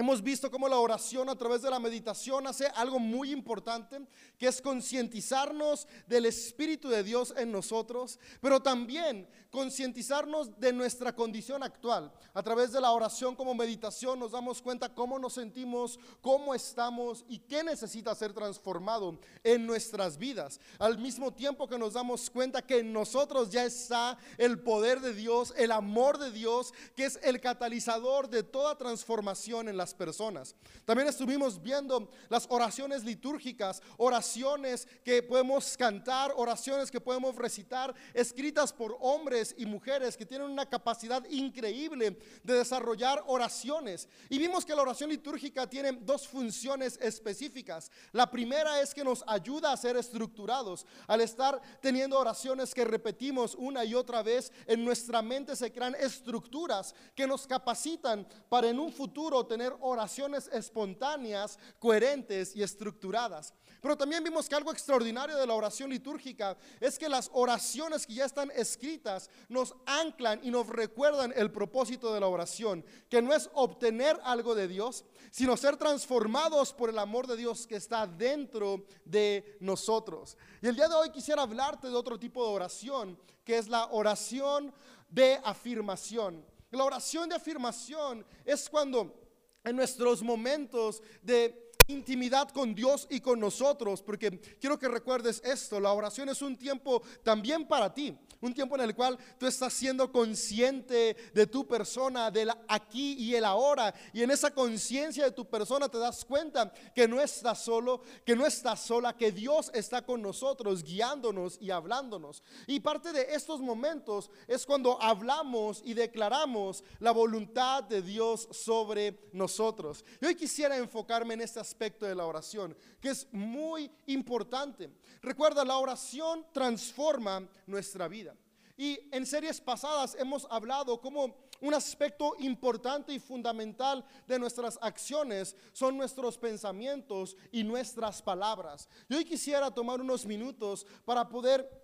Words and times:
Hemos 0.00 0.22
visto 0.22 0.50
cómo 0.50 0.66
la 0.66 0.78
oración 0.78 1.28
a 1.28 1.36
través 1.36 1.60
de 1.60 1.68
la 1.68 1.78
meditación 1.78 2.46
hace 2.46 2.68
algo 2.68 2.98
muy 2.98 3.30
importante, 3.32 4.00
que 4.38 4.46
es 4.46 4.62
concientizarnos 4.62 5.86
del 6.06 6.24
Espíritu 6.24 6.88
de 6.88 7.04
Dios 7.04 7.34
en 7.36 7.52
nosotros, 7.52 8.18
pero 8.40 8.62
también 8.62 9.28
concientizarnos 9.50 10.58
de 10.58 10.72
nuestra 10.72 11.14
condición 11.14 11.62
actual. 11.62 12.10
A 12.32 12.42
través 12.42 12.72
de 12.72 12.80
la 12.80 12.92
oración 12.92 13.36
como 13.36 13.54
meditación 13.54 14.18
nos 14.18 14.32
damos 14.32 14.62
cuenta 14.62 14.94
cómo 14.94 15.18
nos 15.18 15.34
sentimos, 15.34 15.98
cómo 16.22 16.54
estamos 16.54 17.24
y 17.28 17.40
qué 17.40 17.62
necesita 17.62 18.14
ser 18.14 18.32
transformado 18.32 19.18
en 19.44 19.66
nuestras 19.66 20.16
vidas. 20.16 20.60
Al 20.78 20.96
mismo 20.96 21.30
tiempo 21.30 21.68
que 21.68 21.76
nos 21.76 21.92
damos 21.92 22.30
cuenta 22.30 22.62
que 22.62 22.78
en 22.78 22.92
nosotros 22.92 23.50
ya 23.50 23.66
está 23.66 24.16
el 24.38 24.60
poder 24.60 25.00
de 25.00 25.12
Dios, 25.12 25.52
el 25.58 25.72
amor 25.72 26.16
de 26.16 26.30
Dios, 26.30 26.72
que 26.96 27.04
es 27.04 27.18
el 27.22 27.38
catalizador 27.40 28.30
de 28.30 28.44
toda 28.44 28.78
transformación 28.78 29.68
en 29.68 29.76
personas. 29.94 30.54
También 30.84 31.08
estuvimos 31.08 31.62
viendo 31.62 32.10
las 32.28 32.46
oraciones 32.50 33.04
litúrgicas, 33.04 33.82
oraciones 33.96 34.86
que 35.04 35.22
podemos 35.22 35.76
cantar, 35.76 36.32
oraciones 36.36 36.90
que 36.90 37.00
podemos 37.00 37.36
recitar, 37.36 37.94
escritas 38.14 38.72
por 38.72 38.96
hombres 39.00 39.54
y 39.56 39.66
mujeres 39.66 40.16
que 40.16 40.26
tienen 40.26 40.50
una 40.50 40.66
capacidad 40.66 41.24
increíble 41.28 42.18
de 42.42 42.54
desarrollar 42.54 43.22
oraciones. 43.26 44.08
Y 44.28 44.38
vimos 44.38 44.64
que 44.64 44.74
la 44.74 44.82
oración 44.82 45.10
litúrgica 45.10 45.68
tiene 45.68 45.92
dos 45.92 46.26
funciones 46.26 46.98
específicas. 47.00 47.90
La 48.12 48.30
primera 48.30 48.80
es 48.80 48.94
que 48.94 49.04
nos 49.04 49.24
ayuda 49.26 49.72
a 49.72 49.76
ser 49.76 49.96
estructurados. 49.96 50.86
Al 51.06 51.20
estar 51.20 51.60
teniendo 51.80 52.18
oraciones 52.18 52.74
que 52.74 52.84
repetimos 52.84 53.54
una 53.54 53.84
y 53.84 53.94
otra 53.94 54.22
vez, 54.22 54.52
en 54.66 54.84
nuestra 54.84 55.22
mente 55.22 55.56
se 55.56 55.72
crean 55.72 55.94
estructuras 55.94 56.94
que 57.14 57.26
nos 57.26 57.46
capacitan 57.46 58.26
para 58.48 58.68
en 58.68 58.78
un 58.78 58.92
futuro 58.92 59.46
tener 59.46 59.69
oraciones 59.80 60.48
espontáneas, 60.52 61.58
coherentes 61.78 62.54
y 62.56 62.62
estructuradas. 62.62 63.54
Pero 63.80 63.96
también 63.96 64.22
vimos 64.22 64.48
que 64.48 64.54
algo 64.54 64.72
extraordinario 64.72 65.36
de 65.36 65.46
la 65.46 65.54
oración 65.54 65.90
litúrgica 65.90 66.56
es 66.80 66.98
que 66.98 67.08
las 67.08 67.30
oraciones 67.32 68.06
que 68.06 68.14
ya 68.14 68.26
están 68.26 68.50
escritas 68.54 69.30
nos 69.48 69.74
anclan 69.86 70.40
y 70.42 70.50
nos 70.50 70.66
recuerdan 70.66 71.32
el 71.34 71.50
propósito 71.50 72.12
de 72.12 72.20
la 72.20 72.26
oración, 72.26 72.84
que 73.08 73.22
no 73.22 73.32
es 73.32 73.48
obtener 73.54 74.20
algo 74.22 74.54
de 74.54 74.68
Dios, 74.68 75.04
sino 75.30 75.56
ser 75.56 75.76
transformados 75.76 76.74
por 76.74 76.90
el 76.90 76.98
amor 76.98 77.26
de 77.26 77.36
Dios 77.36 77.66
que 77.66 77.76
está 77.76 78.06
dentro 78.06 78.84
de 79.04 79.56
nosotros. 79.60 80.36
Y 80.60 80.68
el 80.68 80.76
día 80.76 80.88
de 80.88 80.94
hoy 80.94 81.10
quisiera 81.10 81.42
hablarte 81.42 81.88
de 81.88 81.94
otro 81.94 82.18
tipo 82.18 82.44
de 82.44 82.52
oración, 82.52 83.18
que 83.44 83.56
es 83.56 83.68
la 83.68 83.86
oración 83.86 84.72
de 85.08 85.40
afirmación. 85.42 86.44
La 86.70 86.84
oración 86.84 87.28
de 87.28 87.34
afirmación 87.34 88.24
es 88.44 88.68
cuando 88.68 89.19
en 89.64 89.76
nuestros 89.76 90.22
momentos 90.22 91.02
de 91.22 91.69
intimidad 91.90 92.48
con 92.50 92.74
Dios 92.74 93.06
y 93.10 93.20
con 93.20 93.40
nosotros, 93.40 94.02
porque 94.02 94.40
quiero 94.60 94.78
que 94.78 94.88
recuerdes 94.88 95.42
esto, 95.44 95.80
la 95.80 95.92
oración 95.92 96.28
es 96.28 96.42
un 96.42 96.56
tiempo 96.56 97.02
también 97.22 97.66
para 97.66 97.92
ti, 97.92 98.16
un 98.40 98.54
tiempo 98.54 98.74
en 98.76 98.82
el 98.82 98.94
cual 98.94 99.18
tú 99.38 99.46
estás 99.46 99.72
siendo 99.72 100.10
consciente 100.10 101.16
de 101.34 101.46
tu 101.46 101.66
persona, 101.66 102.30
del 102.30 102.50
aquí 102.68 103.14
y 103.18 103.34
el 103.34 103.44
ahora, 103.44 103.94
y 104.12 104.22
en 104.22 104.30
esa 104.30 104.52
conciencia 104.52 105.24
de 105.24 105.32
tu 105.32 105.44
persona 105.48 105.88
te 105.88 105.98
das 105.98 106.24
cuenta 106.24 106.72
que 106.94 107.06
no 107.06 107.20
estás 107.20 107.62
solo, 107.62 108.02
que 108.24 108.36
no 108.36 108.46
estás 108.46 108.80
sola, 108.80 109.16
que 109.16 109.32
Dios 109.32 109.70
está 109.74 110.04
con 110.04 110.22
nosotros, 110.22 110.82
guiándonos 110.82 111.58
y 111.60 111.70
hablándonos. 111.70 112.42
Y 112.66 112.80
parte 112.80 113.12
de 113.12 113.34
estos 113.34 113.60
momentos 113.60 114.30
es 114.46 114.64
cuando 114.64 115.00
hablamos 115.02 115.82
y 115.84 115.94
declaramos 115.94 116.84
la 116.98 117.10
voluntad 117.10 117.84
de 117.84 118.02
Dios 118.02 118.48
sobre 118.52 119.18
nosotros. 119.32 120.04
Y 120.20 120.26
hoy 120.26 120.34
quisiera 120.34 120.76
enfocarme 120.76 121.34
en 121.34 121.42
este 121.42 121.60
aspecto 121.60 121.79
de 121.80 122.14
la 122.14 122.26
oración, 122.26 122.76
que 123.00 123.08
es 123.08 123.26
muy 123.32 123.90
importante. 124.06 124.90
Recuerda, 125.22 125.64
la 125.64 125.78
oración 125.78 126.44
transforma 126.52 127.48
nuestra 127.66 128.06
vida. 128.06 128.36
Y 128.76 128.98
en 129.10 129.24
series 129.24 129.60
pasadas 129.60 130.14
hemos 130.18 130.46
hablado 130.50 131.00
como 131.00 131.34
un 131.62 131.74
aspecto 131.74 132.34
importante 132.38 133.12
y 133.12 133.18
fundamental 133.18 134.04
de 134.26 134.38
nuestras 134.38 134.78
acciones 134.80 135.56
son 135.72 135.96
nuestros 135.96 136.36
pensamientos 136.36 137.36
y 137.50 137.64
nuestras 137.64 138.20
palabras. 138.20 138.88
Y 139.08 139.14
hoy 139.14 139.24
quisiera 139.24 139.70
tomar 139.70 140.00
unos 140.00 140.26
minutos 140.26 140.86
para 141.04 141.28
poder 141.28 141.79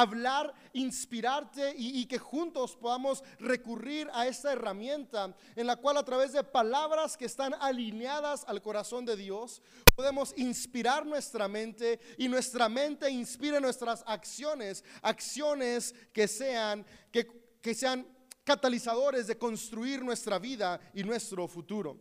hablar, 0.00 0.54
inspirarte 0.72 1.74
y, 1.76 2.06
que 2.06 2.18
juntos 2.18 2.76
podamos 2.76 3.22
recurrir 3.38 4.08
a 4.12 4.26
esta 4.26 4.52
herramienta 4.52 5.34
en 5.56 5.66
la 5.66 5.76
cual 5.76 5.96
a 5.96 6.04
través 6.04 6.32
de 6.32 6.42
palabras 6.42 7.16
que 7.16 7.26
están 7.26 7.54
alineadas 7.60 8.44
al 8.46 8.62
corazón 8.62 9.04
de 9.04 9.16
Dios, 9.16 9.62
podemos 9.94 10.32
inspirar 10.36 11.04
nuestra 11.04 11.48
mente 11.48 12.00
y 12.16 12.28
nuestra 12.28 12.68
mente 12.68 13.10
inspire 13.10 13.60
nuestras 13.60 14.02
acciones, 14.06 14.84
acciones 15.02 15.94
que 16.12 16.26
sean, 16.26 16.84
que, 17.10 17.26
que 17.60 17.74
sean 17.74 18.06
catalizadores 18.44 19.26
de 19.26 19.38
construir 19.38 20.02
nuestra 20.02 20.38
vida 20.38 20.80
y 20.94 21.04
nuestro 21.04 21.46
futuro. 21.46 21.98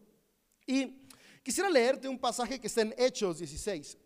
Y 0.66 1.08
quisiera 1.44 1.70
leerte 1.70 2.08
un 2.08 2.20
pasaje 2.20 2.60
que 2.60 2.68
está 2.68 2.82
en 2.82 2.94
Hechos 2.98 3.40
16. 3.40 3.98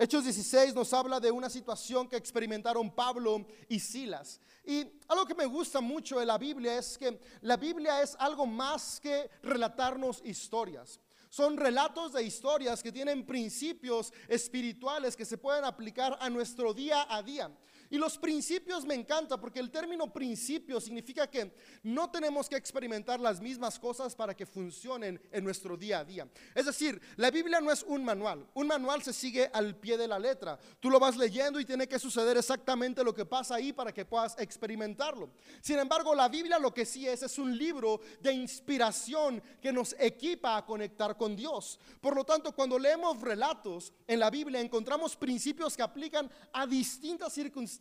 Hechos 0.00 0.22
16 0.22 0.76
nos 0.76 0.92
habla 0.92 1.18
de 1.18 1.32
una 1.32 1.50
situación 1.50 2.06
que 2.06 2.14
experimentaron 2.14 2.88
Pablo 2.88 3.44
y 3.68 3.80
Silas. 3.80 4.40
Y 4.64 4.86
algo 5.08 5.26
que 5.26 5.34
me 5.34 5.44
gusta 5.44 5.80
mucho 5.80 6.20
de 6.20 6.26
la 6.26 6.38
Biblia 6.38 6.78
es 6.78 6.96
que 6.96 7.20
la 7.40 7.56
Biblia 7.56 8.00
es 8.00 8.14
algo 8.20 8.46
más 8.46 9.00
que 9.00 9.28
relatarnos 9.42 10.22
historias. 10.24 11.00
Son 11.30 11.56
relatos 11.56 12.12
de 12.12 12.22
historias 12.22 12.80
que 12.80 12.92
tienen 12.92 13.26
principios 13.26 14.12
espirituales 14.28 15.16
que 15.16 15.24
se 15.24 15.36
pueden 15.36 15.64
aplicar 15.64 16.16
a 16.20 16.30
nuestro 16.30 16.72
día 16.72 17.04
a 17.12 17.20
día. 17.20 17.50
Y 17.90 17.96
los 17.96 18.18
principios 18.18 18.84
me 18.84 18.94
encanta 18.94 19.40
porque 19.40 19.60
el 19.60 19.70
término 19.70 20.12
principio 20.12 20.80
significa 20.80 21.26
que 21.30 21.54
no 21.82 22.10
tenemos 22.10 22.48
que 22.48 22.56
experimentar 22.56 23.18
las 23.18 23.40
mismas 23.40 23.78
cosas 23.78 24.14
para 24.14 24.36
que 24.36 24.44
funcionen 24.44 25.20
en 25.32 25.44
nuestro 25.44 25.76
día 25.76 26.00
a 26.00 26.04
día. 26.04 26.28
Es 26.54 26.66
decir, 26.66 27.00
la 27.16 27.30
Biblia 27.30 27.60
no 27.60 27.72
es 27.72 27.82
un 27.84 28.04
manual. 28.04 28.46
Un 28.54 28.66
manual 28.66 29.02
se 29.02 29.12
sigue 29.12 29.48
al 29.52 29.76
pie 29.76 29.96
de 29.96 30.06
la 30.06 30.18
letra. 30.18 30.58
Tú 30.80 30.90
lo 30.90 31.00
vas 31.00 31.16
leyendo 31.16 31.58
y 31.60 31.64
tiene 31.64 31.88
que 31.88 31.98
suceder 31.98 32.36
exactamente 32.36 33.02
lo 33.02 33.14
que 33.14 33.24
pasa 33.24 33.54
ahí 33.54 33.72
para 33.72 33.92
que 33.92 34.04
puedas 34.04 34.38
experimentarlo. 34.38 35.30
Sin 35.62 35.78
embargo, 35.78 36.14
la 36.14 36.28
Biblia 36.28 36.58
lo 36.58 36.74
que 36.74 36.84
sí 36.84 37.08
es 37.08 37.22
es 37.22 37.38
un 37.38 37.56
libro 37.56 38.00
de 38.20 38.32
inspiración 38.32 39.42
que 39.62 39.72
nos 39.72 39.94
equipa 39.98 40.58
a 40.58 40.66
conectar 40.66 41.16
con 41.16 41.34
Dios. 41.34 41.78
Por 42.00 42.14
lo 42.14 42.24
tanto, 42.24 42.52
cuando 42.52 42.78
leemos 42.78 43.20
relatos 43.20 43.92
en 44.06 44.20
la 44.20 44.28
Biblia 44.28 44.60
encontramos 44.60 45.16
principios 45.16 45.74
que 45.74 45.82
aplican 45.82 46.30
a 46.52 46.66
distintas 46.66 47.32
circunstancias 47.32 47.77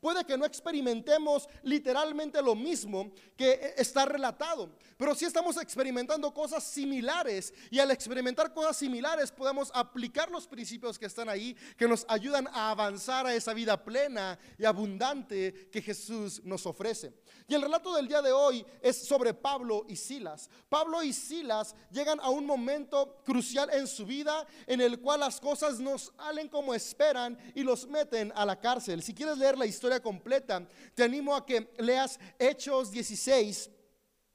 Puede 0.00 0.24
que 0.24 0.38
no 0.38 0.44
experimentemos 0.44 1.48
literalmente 1.62 2.40
lo 2.42 2.54
mismo 2.54 3.10
que 3.36 3.74
está 3.76 4.04
relatado, 4.04 4.70
pero 4.96 5.14
sí 5.14 5.24
estamos 5.24 5.56
experimentando 5.56 6.32
cosas 6.32 6.64
similares 6.64 7.52
y 7.70 7.78
al 7.78 7.90
experimentar 7.90 8.52
cosas 8.52 8.76
similares 8.76 9.30
podemos 9.30 9.70
aplicar 9.74 10.30
los 10.30 10.46
principios 10.46 10.98
que 10.98 11.06
están 11.06 11.28
ahí, 11.28 11.56
que 11.76 11.88
nos 11.88 12.04
ayudan 12.08 12.48
a 12.48 12.70
avanzar 12.70 13.26
a 13.26 13.34
esa 13.34 13.52
vida 13.52 13.82
plena 13.82 14.38
y 14.58 14.64
abundante 14.64 15.68
que 15.70 15.82
Jesús 15.82 16.42
nos 16.44 16.66
ofrece. 16.66 17.12
Y 17.46 17.54
el 17.54 17.62
relato 17.62 17.94
del 17.94 18.08
día 18.08 18.22
de 18.22 18.32
hoy 18.32 18.64
es 18.80 19.06
sobre 19.06 19.34
Pablo 19.34 19.84
y 19.88 19.96
Silas. 19.96 20.48
Pablo 20.68 21.02
y 21.02 21.12
Silas 21.12 21.74
llegan 21.90 22.20
a 22.20 22.30
un 22.30 22.46
momento 22.46 23.22
crucial 23.24 23.68
en 23.72 23.86
su 23.86 24.06
vida 24.06 24.46
en 24.66 24.80
el 24.80 25.00
cual 25.00 25.20
las 25.20 25.40
cosas 25.40 25.80
no 25.80 25.98
salen 25.98 26.48
como 26.48 26.74
esperan 26.74 27.36
y 27.54 27.62
los 27.62 27.86
meten 27.86 28.32
a 28.34 28.46
la 28.46 28.60
cárcel. 28.60 29.02
Si 29.10 29.14
quieres 29.14 29.38
leer 29.38 29.58
la 29.58 29.66
historia 29.66 30.00
completa, 30.00 30.64
te 30.94 31.02
animo 31.02 31.34
a 31.34 31.44
que 31.44 31.72
leas 31.78 32.16
Hechos 32.38 32.92
16 32.92 33.68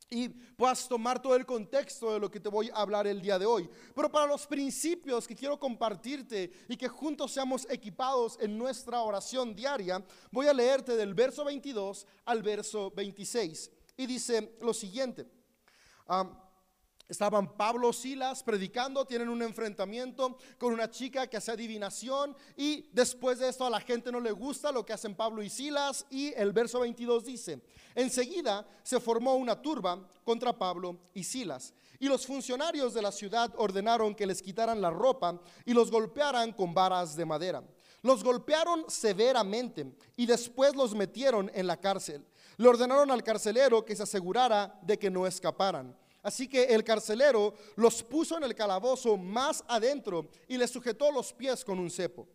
y 0.10 0.28
puedas 0.28 0.90
tomar 0.90 1.22
todo 1.22 1.34
el 1.38 1.46
contexto 1.46 2.12
de 2.12 2.20
lo 2.20 2.30
que 2.30 2.42
te 2.42 2.50
voy 2.50 2.70
a 2.70 2.82
hablar 2.82 3.08
el 3.08 3.22
día 3.22 3.40
de 3.40 3.46
hoy. 3.46 3.70
Pero 3.96 4.12
para 4.12 4.28
los 4.28 4.46
principios 4.46 5.26
que 5.26 5.34
quiero 5.34 5.58
compartirte 5.58 6.52
y 6.68 6.76
que 6.76 6.90
juntos 6.90 7.32
seamos 7.32 7.66
equipados 7.70 8.38
en 8.42 8.58
nuestra 8.58 9.00
oración 9.00 9.56
diaria, 9.56 10.06
voy 10.30 10.48
a 10.48 10.54
leerte 10.54 10.98
del 10.98 11.14
verso 11.14 11.46
22 11.46 12.06
al 12.26 12.44
verso 12.44 12.92
26. 12.92 13.72
Y 13.96 14.06
dice 14.06 14.58
lo 14.60 14.74
siguiente. 14.74 15.26
Estaban 17.08 17.56
Pablo 17.56 17.94
Silas 17.94 18.42
predicando, 18.42 19.06
tienen 19.06 19.30
un 19.30 19.44
enfrentamiento 19.44 20.38
con 20.58 20.74
una 20.74 20.90
chica 20.90 21.28
que 21.28 21.38
hace 21.38 21.52
adivinación 21.52 22.36
y 22.58 22.90
después 22.94 23.38
de 23.38 23.50
esto 23.50 23.66
a 23.66 23.70
la 23.70 23.80
gente 23.80 24.12
no 24.12 24.20
le 24.20 24.32
gusta 24.32 24.72
lo 24.72 24.84
que 24.84 24.94
hacen 24.94 25.14
Pablo 25.14 25.44
y 25.44 25.50
Silas 25.50 26.06
y 26.10 26.34
el 26.34 26.52
verso 26.52 26.80
22 26.80 27.26
dice, 27.26 27.62
enseguida 27.94 28.68
se 28.82 29.00
formó 29.00 29.36
una 29.36 29.62
turba 29.62 30.04
contra 30.24 30.58
Pablo 30.58 30.98
y 31.14 31.24
Silas 31.24 31.74
y 32.00 32.08
los 32.08 32.26
funcionarios 32.26 32.94
de 32.94 33.02
la 33.02 33.12
ciudad 33.12 33.54
ordenaron 33.58 34.16
que 34.16 34.26
les 34.26 34.42
quitaran 34.42 34.82
la 34.82 34.90
ropa 34.90 35.40
y 35.66 35.74
los 35.74 35.92
golpearan 35.92 36.52
con 36.54 36.74
varas 36.74 37.16
de 37.16 37.26
madera. 37.26 37.64
Los 38.02 38.24
golpearon 38.24 38.86
severamente 38.88 39.92
y 40.16 40.26
después 40.26 40.76
los 40.76 40.94
metieron 40.94 41.50
en 41.54 41.68
la 41.68 41.78
cárcel. 41.78 42.24
Le 42.58 42.68
ordenaron 42.68 43.10
al 43.12 43.24
carcelero 43.24 43.84
que 43.84 43.96
se 43.96 44.04
asegurara 44.04 44.78
de 44.82 45.00
que 45.00 45.10
no 45.10 45.26
escaparan. 45.26 45.96
Así 46.26 46.48
que 46.48 46.64
el 46.64 46.84
carcelero 46.84 47.54
los 47.76 48.02
puso 48.02 48.36
en 48.36 48.44
el 48.46 48.56
calabozo 48.56 49.16
más 49.16 49.64
adentro 49.68 50.28
y 50.48 50.58
les 50.58 50.72
sujetó 50.72 51.12
los 51.12 51.32
pies 51.32 51.64
con 51.64 51.78
un 51.78 51.92
cepo. 51.92 52.28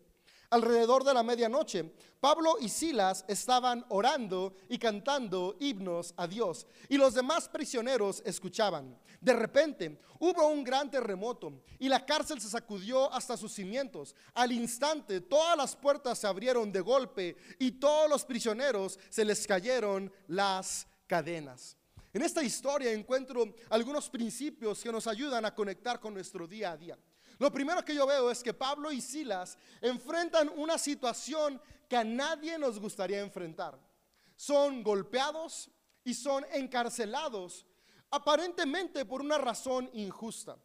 Alrededor 0.49 1.03
de 1.03 1.13
la 1.13 1.23
medianoche, 1.23 1.91
Pablo 2.21 2.55
y 2.61 2.69
Silas 2.69 3.25
estaban 3.27 3.85
orando 3.89 4.55
y 4.69 4.77
cantando 4.77 5.57
himnos 5.59 6.13
a 6.15 6.25
Dios, 6.25 6.67
y 6.87 6.95
los 6.95 7.13
demás 7.13 7.49
prisioneros 7.49 8.23
escuchaban. 8.25 8.97
De 9.19 9.33
repente 9.33 9.99
hubo 10.19 10.47
un 10.47 10.63
gran 10.63 10.89
terremoto 10.89 11.51
y 11.77 11.89
la 11.89 12.05
cárcel 12.05 12.39
se 12.39 12.47
sacudió 12.47 13.11
hasta 13.11 13.35
sus 13.35 13.51
cimientos. 13.51 14.15
Al 14.33 14.53
instante 14.53 15.19
todas 15.19 15.57
las 15.57 15.75
puertas 15.75 16.17
se 16.17 16.27
abrieron 16.27 16.71
de 16.71 16.79
golpe 16.79 17.35
y 17.59 17.71
todos 17.71 18.09
los 18.09 18.23
prisioneros 18.23 18.97
se 19.09 19.25
les 19.25 19.45
cayeron 19.45 20.09
las 20.27 20.87
cadenas. 21.07 21.75
En 22.13 22.21
esta 22.21 22.43
historia 22.43 22.91
encuentro 22.91 23.53
algunos 23.69 24.09
principios 24.09 24.83
que 24.83 24.91
nos 24.91 25.07
ayudan 25.07 25.45
a 25.45 25.55
conectar 25.55 25.99
con 25.99 26.13
nuestro 26.13 26.45
día 26.45 26.71
a 26.71 26.77
día. 26.77 26.97
Lo 27.39 27.51
primero 27.51 27.83
que 27.83 27.95
yo 27.95 28.05
veo 28.05 28.29
es 28.29 28.43
que 28.43 28.53
Pablo 28.53 28.91
y 28.91 29.01
Silas 29.01 29.57
enfrentan 29.79 30.49
una 30.57 30.77
situación 30.77 31.59
que 31.87 31.95
a 31.95 32.03
nadie 32.03 32.57
nos 32.57 32.79
gustaría 32.79 33.21
enfrentar. 33.21 33.79
Son 34.35 34.83
golpeados 34.83 35.69
y 36.03 36.13
son 36.13 36.45
encarcelados 36.51 37.65
aparentemente 38.09 39.05
por 39.05 39.21
una 39.21 39.37
razón 39.37 39.89
injusta. 39.93 40.57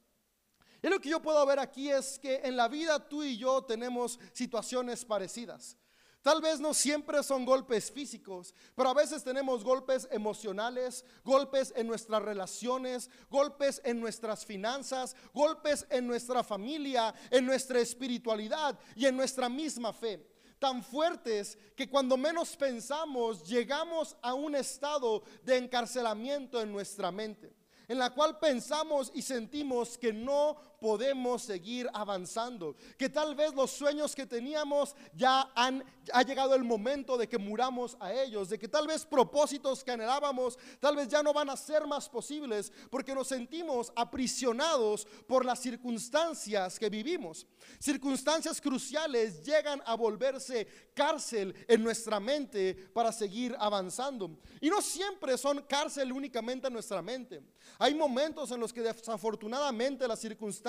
Y 0.83 0.89
lo 0.89 1.01
que 1.01 1.09
yo 1.09 1.23
puedo 1.23 1.45
ver 1.47 1.59
aquí 1.59 1.91
es 1.91 2.19
que 2.19 2.41
en 2.45 2.57
la 2.57 2.69
vida 2.69 3.09
tú 3.09 3.23
y 3.23 3.39
yo 3.39 3.63
tenemos 3.63 4.19
situaciones 4.33 5.05
parecidas. 5.05 5.77
Tal 6.27 6.41
vez 6.41 6.59
no 6.59 6.75
siempre 6.75 7.23
son 7.23 7.45
golpes 7.45 7.89
físicos, 7.89 8.53
pero 8.75 8.89
a 8.89 8.95
veces 8.95 9.23
tenemos 9.23 9.63
golpes 9.63 10.09
emocionales, 10.11 11.05
golpes 11.25 11.73
en 11.77 11.87
nuestras 11.87 12.21
relaciones, 12.21 13.09
golpes 13.31 13.81
en 13.85 14.01
nuestras 14.01 14.45
finanzas, 14.45 15.15
golpes 15.33 15.87
en 15.89 16.05
nuestra 16.05 16.43
familia, 16.43 17.15
en 17.31 17.47
nuestra 17.47 17.79
espiritualidad 17.79 18.77
y 18.97 19.07
en 19.07 19.17
nuestra 19.17 19.49
misma 19.49 19.93
fe. 19.93 20.29
Tan 20.59 20.83
fuertes 20.83 21.57
que 21.77 21.89
cuando 21.89 22.17
menos 22.17 22.57
pensamos 22.57 23.47
llegamos 23.47 24.17
a 24.21 24.35
un 24.35 24.57
estado 24.57 25.23
de 25.45 25.59
encarcelamiento 25.59 26.61
en 26.61 26.73
nuestra 26.73 27.13
mente, 27.13 27.55
en 27.87 28.01
la 28.01 28.11
cual 28.11 28.41
pensamos 28.41 29.13
y 29.15 29.23
sentimos 29.23 29.97
que 29.97 30.13
no 30.13 30.57
podemos 30.81 31.43
seguir 31.43 31.89
avanzando. 31.93 32.77
Que 32.99 33.09
tal 33.09 33.35
vez 33.35 33.55
los 33.55 33.71
sueños 33.71 34.15
que 34.15 34.27
teníamos 34.27 34.95
ya 35.15 35.51
han 35.55 35.85
ha 36.13 36.23
llegado 36.23 36.55
el 36.55 36.65
momento 36.65 37.17
de 37.17 37.29
que 37.29 37.39
muramos 37.39 37.97
a 38.01 38.13
ellos, 38.13 38.49
de 38.49 38.59
que 38.59 38.69
tal 38.69 38.87
vez 38.87 39.05
propósitos 39.05 39.83
que 39.83 39.91
anhelábamos 39.91 40.59
tal 40.81 40.97
vez 40.97 41.09
ya 41.09 41.23
no 41.23 41.33
van 41.33 41.51
a 41.51 41.57
ser 41.57 41.87
más 41.87 42.09
posibles 42.09 42.73
porque 42.91 43.15
nos 43.15 43.29
sentimos 43.29 43.93
aprisionados 43.97 45.07
por 45.27 45.45
las 45.45 45.61
circunstancias 45.61 46.79
que 46.79 46.89
vivimos. 46.89 47.47
Circunstancias 47.79 48.61
cruciales 48.61 49.43
llegan 49.43 49.83
a 49.85 49.95
volverse 49.95 50.67
cárcel 50.95 51.55
en 51.69 51.83
nuestra 51.83 52.21
mente 52.21 52.75
para 52.93 53.13
seguir 53.13 53.57
avanzando. 53.59 54.39
Y 54.61 54.71
no 54.71 54.81
siempre 54.81 55.37
son 55.37 55.63
cárcel 55.63 56.13
únicamente 56.13 56.69
en 56.69 56.73
nuestra 56.73 57.03
mente. 57.03 57.43
Hay 57.79 57.95
momentos 57.95 58.51
en 58.51 58.61
los 58.61 58.73
que 58.73 58.83
desafortunadamente 58.83 60.07
las 60.07 60.21
circunstancias 60.21 60.66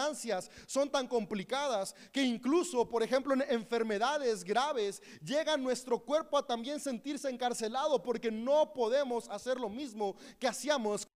son 0.66 0.90
tan 0.90 1.08
complicadas 1.08 1.96
que 2.12 2.24
incluso, 2.24 2.88
por 2.88 3.04
ejemplo, 3.04 3.34
en 3.34 3.44
enfermedades 3.50 4.44
graves, 4.44 5.02
llega 5.24 5.58
nuestro 5.58 6.00
cuerpo 6.00 6.38
a 6.38 6.46
también 6.46 6.80
sentirse 6.80 7.30
encarcelado 7.30 8.02
porque 8.02 8.32
no 8.32 8.74
podemos 8.74 9.28
hacer 9.30 9.60
lo 9.60 9.70
mismo 9.70 10.16
que 10.40 10.48
hacíamos 10.48 11.08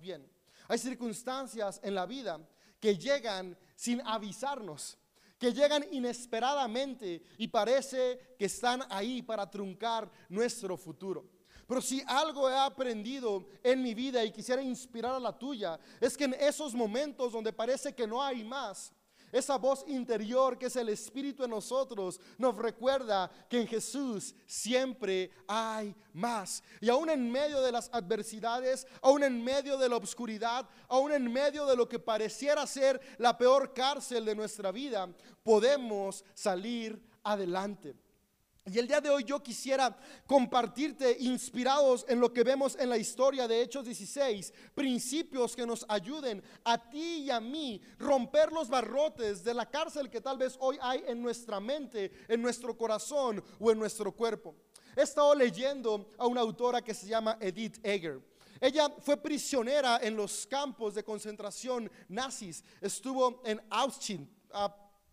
bien. 0.00 0.28
Hay 0.68 0.78
circunstancias 0.78 1.80
en 1.82 1.94
la 1.94 2.06
vida 2.06 2.40
que 2.78 2.96
llegan 2.96 3.56
sin 3.74 4.00
avisarnos 4.06 4.96
que 5.40 5.54
llegan 5.54 5.86
inesperadamente 5.90 7.22
y 7.38 7.48
parece 7.48 8.36
que 8.38 8.44
están 8.44 8.82
ahí 8.90 9.22
para 9.22 9.50
truncar 9.50 10.08
nuestro 10.28 10.76
futuro. 10.76 11.24
Pero 11.70 11.80
si 11.80 12.02
algo 12.04 12.50
he 12.50 12.58
aprendido 12.58 13.46
en 13.62 13.80
mi 13.80 13.94
vida 13.94 14.24
y 14.24 14.32
quisiera 14.32 14.60
inspirar 14.60 15.14
a 15.14 15.20
la 15.20 15.38
tuya, 15.38 15.78
es 16.00 16.16
que 16.16 16.24
en 16.24 16.34
esos 16.34 16.74
momentos 16.74 17.32
donde 17.32 17.52
parece 17.52 17.94
que 17.94 18.08
no 18.08 18.20
hay 18.20 18.42
más, 18.42 18.92
esa 19.30 19.56
voz 19.56 19.84
interior 19.86 20.58
que 20.58 20.66
es 20.66 20.74
el 20.74 20.88
Espíritu 20.88 21.44
en 21.44 21.50
nosotros 21.50 22.18
nos 22.38 22.56
recuerda 22.56 23.30
que 23.48 23.60
en 23.60 23.68
Jesús 23.68 24.34
siempre 24.46 25.30
hay 25.46 25.94
más. 26.12 26.60
Y 26.80 26.88
aún 26.88 27.08
en 27.08 27.30
medio 27.30 27.60
de 27.60 27.70
las 27.70 27.88
adversidades, 27.92 28.84
aún 29.00 29.22
en 29.22 29.40
medio 29.44 29.78
de 29.78 29.88
la 29.88 29.96
oscuridad, 29.98 30.68
aún 30.88 31.12
en 31.12 31.32
medio 31.32 31.66
de 31.66 31.76
lo 31.76 31.88
que 31.88 32.00
pareciera 32.00 32.66
ser 32.66 33.00
la 33.18 33.38
peor 33.38 33.72
cárcel 33.72 34.24
de 34.24 34.34
nuestra 34.34 34.72
vida, 34.72 35.08
podemos 35.44 36.24
salir 36.34 37.00
adelante. 37.22 37.94
Y 38.72 38.78
el 38.78 38.86
día 38.86 39.00
de 39.00 39.10
hoy 39.10 39.24
yo 39.24 39.42
quisiera 39.42 39.96
compartirte, 40.28 41.16
inspirados 41.18 42.06
en 42.08 42.20
lo 42.20 42.32
que 42.32 42.44
vemos 42.44 42.76
en 42.78 42.88
la 42.88 42.96
historia 42.96 43.48
de 43.48 43.62
Hechos 43.62 43.84
16, 43.84 44.54
principios 44.76 45.56
que 45.56 45.66
nos 45.66 45.84
ayuden 45.88 46.40
a 46.62 46.78
ti 46.78 47.24
y 47.24 47.30
a 47.30 47.40
mí 47.40 47.82
romper 47.98 48.52
los 48.52 48.68
barrotes 48.68 49.42
de 49.42 49.54
la 49.54 49.68
cárcel 49.68 50.08
que 50.08 50.20
tal 50.20 50.38
vez 50.38 50.56
hoy 50.60 50.78
hay 50.80 51.02
en 51.08 51.20
nuestra 51.20 51.58
mente, 51.58 52.12
en 52.28 52.40
nuestro 52.40 52.78
corazón 52.78 53.42
o 53.58 53.72
en 53.72 53.78
nuestro 53.80 54.12
cuerpo. 54.12 54.54
He 54.94 55.02
estado 55.02 55.34
leyendo 55.34 56.08
a 56.16 56.28
una 56.28 56.40
autora 56.40 56.80
que 56.80 56.94
se 56.94 57.08
llama 57.08 57.38
Edith 57.40 57.84
Eger. 57.84 58.20
Ella 58.60 58.88
fue 59.00 59.16
prisionera 59.16 59.98
en 60.00 60.14
los 60.14 60.46
campos 60.46 60.94
de 60.94 61.02
concentración 61.02 61.90
nazis. 62.08 62.62
Estuvo 62.80 63.42
en 63.44 63.60
Auschwitz. 63.68 64.28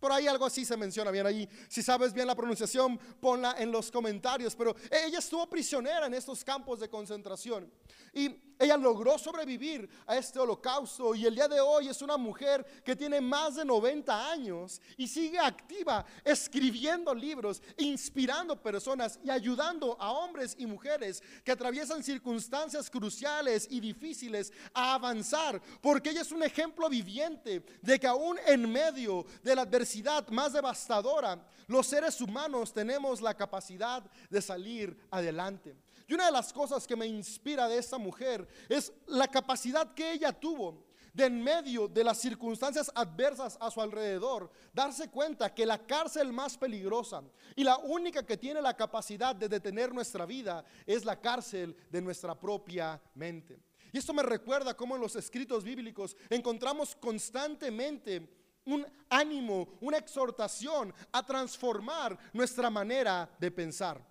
Por 0.00 0.12
ahí 0.12 0.26
algo 0.26 0.46
así 0.46 0.64
se 0.64 0.76
menciona 0.76 1.10
bien 1.10 1.26
ahí. 1.26 1.48
Si 1.68 1.82
sabes 1.82 2.12
bien 2.12 2.26
la 2.26 2.34
pronunciación, 2.34 2.98
ponla 3.20 3.56
en 3.58 3.72
los 3.72 3.90
comentarios. 3.90 4.54
Pero 4.54 4.74
ella 4.90 5.18
estuvo 5.18 5.48
prisionera 5.48 6.06
en 6.06 6.14
estos 6.14 6.44
campos 6.44 6.80
de 6.80 6.88
concentración. 6.88 7.70
Y 8.12 8.47
ella 8.58 8.76
logró 8.76 9.16
sobrevivir 9.18 9.88
a 10.06 10.16
este 10.16 10.38
holocausto 10.38 11.14
y 11.14 11.24
el 11.26 11.34
día 11.34 11.46
de 11.46 11.60
hoy 11.60 11.88
es 11.88 12.02
una 12.02 12.16
mujer 12.16 12.64
que 12.84 12.96
tiene 12.96 13.20
más 13.20 13.54
de 13.54 13.64
90 13.64 14.30
años 14.30 14.80
y 14.96 15.06
sigue 15.06 15.38
activa 15.38 16.04
escribiendo 16.24 17.14
libros, 17.14 17.62
inspirando 17.76 18.60
personas 18.60 19.20
y 19.22 19.30
ayudando 19.30 19.96
a 20.00 20.10
hombres 20.10 20.56
y 20.58 20.66
mujeres 20.66 21.22
que 21.44 21.52
atraviesan 21.52 22.02
circunstancias 22.02 22.90
cruciales 22.90 23.68
y 23.70 23.78
difíciles 23.80 24.52
a 24.74 24.94
avanzar, 24.94 25.62
porque 25.80 26.10
ella 26.10 26.22
es 26.22 26.32
un 26.32 26.42
ejemplo 26.42 26.88
viviente 26.88 27.64
de 27.80 28.00
que 28.00 28.06
aún 28.06 28.38
en 28.46 28.70
medio 28.70 29.24
de 29.42 29.54
la 29.54 29.62
adversidad 29.62 30.26
más 30.28 30.52
devastadora, 30.52 31.46
los 31.68 31.86
seres 31.86 32.20
humanos 32.20 32.72
tenemos 32.72 33.20
la 33.20 33.34
capacidad 33.34 34.02
de 34.28 34.42
salir 34.42 34.96
adelante. 35.10 35.76
Y 36.08 36.14
una 36.14 36.26
de 36.26 36.32
las 36.32 36.52
cosas 36.52 36.86
que 36.86 36.96
me 36.96 37.06
inspira 37.06 37.68
de 37.68 37.76
esta 37.76 37.98
mujer 37.98 38.48
es 38.68 38.90
la 39.06 39.28
capacidad 39.28 39.92
que 39.92 40.12
ella 40.12 40.32
tuvo 40.32 40.88
de 41.12 41.26
en 41.26 41.42
medio 41.42 41.88
de 41.88 42.04
las 42.04 42.18
circunstancias 42.18 42.90
adversas 42.94 43.58
a 43.60 43.70
su 43.70 43.80
alrededor, 43.80 44.50
darse 44.72 45.10
cuenta 45.10 45.52
que 45.52 45.66
la 45.66 45.84
cárcel 45.86 46.32
más 46.32 46.56
peligrosa 46.56 47.22
y 47.56 47.64
la 47.64 47.76
única 47.76 48.24
que 48.24 48.36
tiene 48.36 48.62
la 48.62 48.74
capacidad 48.74 49.34
de 49.34 49.48
detener 49.48 49.92
nuestra 49.92 50.24
vida 50.24 50.64
es 50.86 51.04
la 51.04 51.20
cárcel 51.20 51.76
de 51.90 52.00
nuestra 52.00 52.38
propia 52.38 53.00
mente. 53.14 53.58
Y 53.92 53.98
esto 53.98 54.14
me 54.14 54.22
recuerda 54.22 54.74
cómo 54.74 54.94
en 54.94 55.02
los 55.02 55.16
escritos 55.16 55.64
bíblicos 55.64 56.16
encontramos 56.30 56.94
constantemente 56.96 58.28
un 58.64 58.86
ánimo, 59.10 59.76
una 59.80 59.98
exhortación 59.98 60.94
a 61.10 61.24
transformar 61.24 62.18
nuestra 62.32 62.70
manera 62.70 63.28
de 63.38 63.50
pensar. 63.50 64.07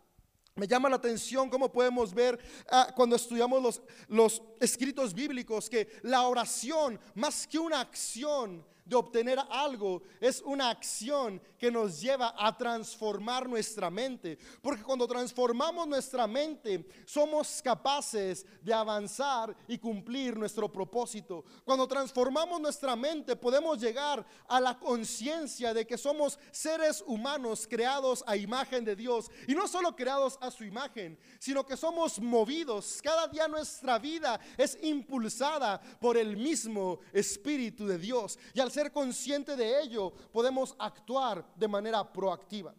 Me 0.57 0.67
llama 0.67 0.89
la 0.89 0.95
atención 0.95 1.49
cómo 1.49 1.71
podemos 1.71 2.13
ver 2.13 2.39
ah, 2.69 2.91
cuando 2.95 3.15
estudiamos 3.15 3.61
los, 3.61 3.81
los 4.07 4.41
escritos 4.59 5.13
bíblicos 5.13 5.69
que 5.69 5.87
la 6.01 6.27
oración, 6.27 6.99
más 7.13 7.45
que 7.45 7.59
una 7.59 7.79
acción, 7.79 8.65
de 8.87 8.95
obtener 8.95 9.39
algo 9.49 10.01
es 10.19 10.41
una 10.41 10.69
acción 10.69 11.41
que 11.57 11.71
nos 11.71 11.99
lleva 11.99 12.33
a 12.37 12.55
transformar 12.55 13.49
nuestra 13.49 13.89
mente. 13.89 14.37
Porque 14.61 14.83
cuando 14.83 15.07
transformamos 15.07 15.87
nuestra 15.87 16.27
mente, 16.27 16.87
somos 17.05 17.61
capaces 17.61 18.45
de 18.61 18.73
avanzar 18.73 19.55
y 19.67 19.77
cumplir 19.77 20.37
nuestro 20.37 20.71
propósito. 20.71 21.43
Cuando 21.65 21.87
transformamos 21.87 22.61
nuestra 22.61 22.95
mente, 22.95 23.35
podemos 23.35 23.79
llegar 23.79 24.25
a 24.47 24.59
la 24.59 24.77
conciencia 24.79 25.73
de 25.73 25.85
que 25.85 25.97
somos 25.97 26.39
seres 26.51 27.03
humanos 27.05 27.67
creados 27.69 28.23
a 28.27 28.37
imagen 28.37 28.85
de 28.85 28.95
Dios. 28.95 29.29
Y 29.47 29.55
no 29.55 29.67
solo 29.67 29.95
creados 29.95 30.37
a 30.39 30.51
su 30.51 30.63
imagen, 30.63 31.17
sino 31.39 31.65
que 31.65 31.75
somos 31.75 32.19
movidos. 32.19 32.99
Cada 33.01 33.27
día 33.27 33.47
nuestra 33.47 33.99
vida 33.99 34.39
es 34.57 34.77
impulsada 34.81 35.81
por 35.99 36.17
el 36.17 36.37
mismo 36.37 36.99
Espíritu 37.11 37.87
de 37.87 37.97
Dios. 37.97 38.37
Y 38.53 38.59
al 38.59 38.71
ser 38.77 38.91
consciente 38.91 39.55
de 39.55 39.81
ello, 39.81 40.11
podemos 40.31 40.75
actuar 40.77 41.43
de 41.55 41.67
manera 41.67 42.03
proactiva. 42.13 42.75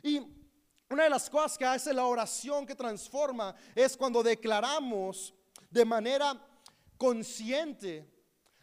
Y 0.00 0.20
una 0.88 1.04
de 1.04 1.10
las 1.10 1.28
cosas 1.28 1.58
que 1.58 1.64
hace 1.64 1.92
la 1.92 2.06
oración 2.06 2.64
que 2.64 2.76
transforma 2.76 3.56
es 3.74 3.96
cuando 3.96 4.22
declaramos 4.22 5.34
de 5.68 5.84
manera 5.84 6.40
consciente 6.96 8.08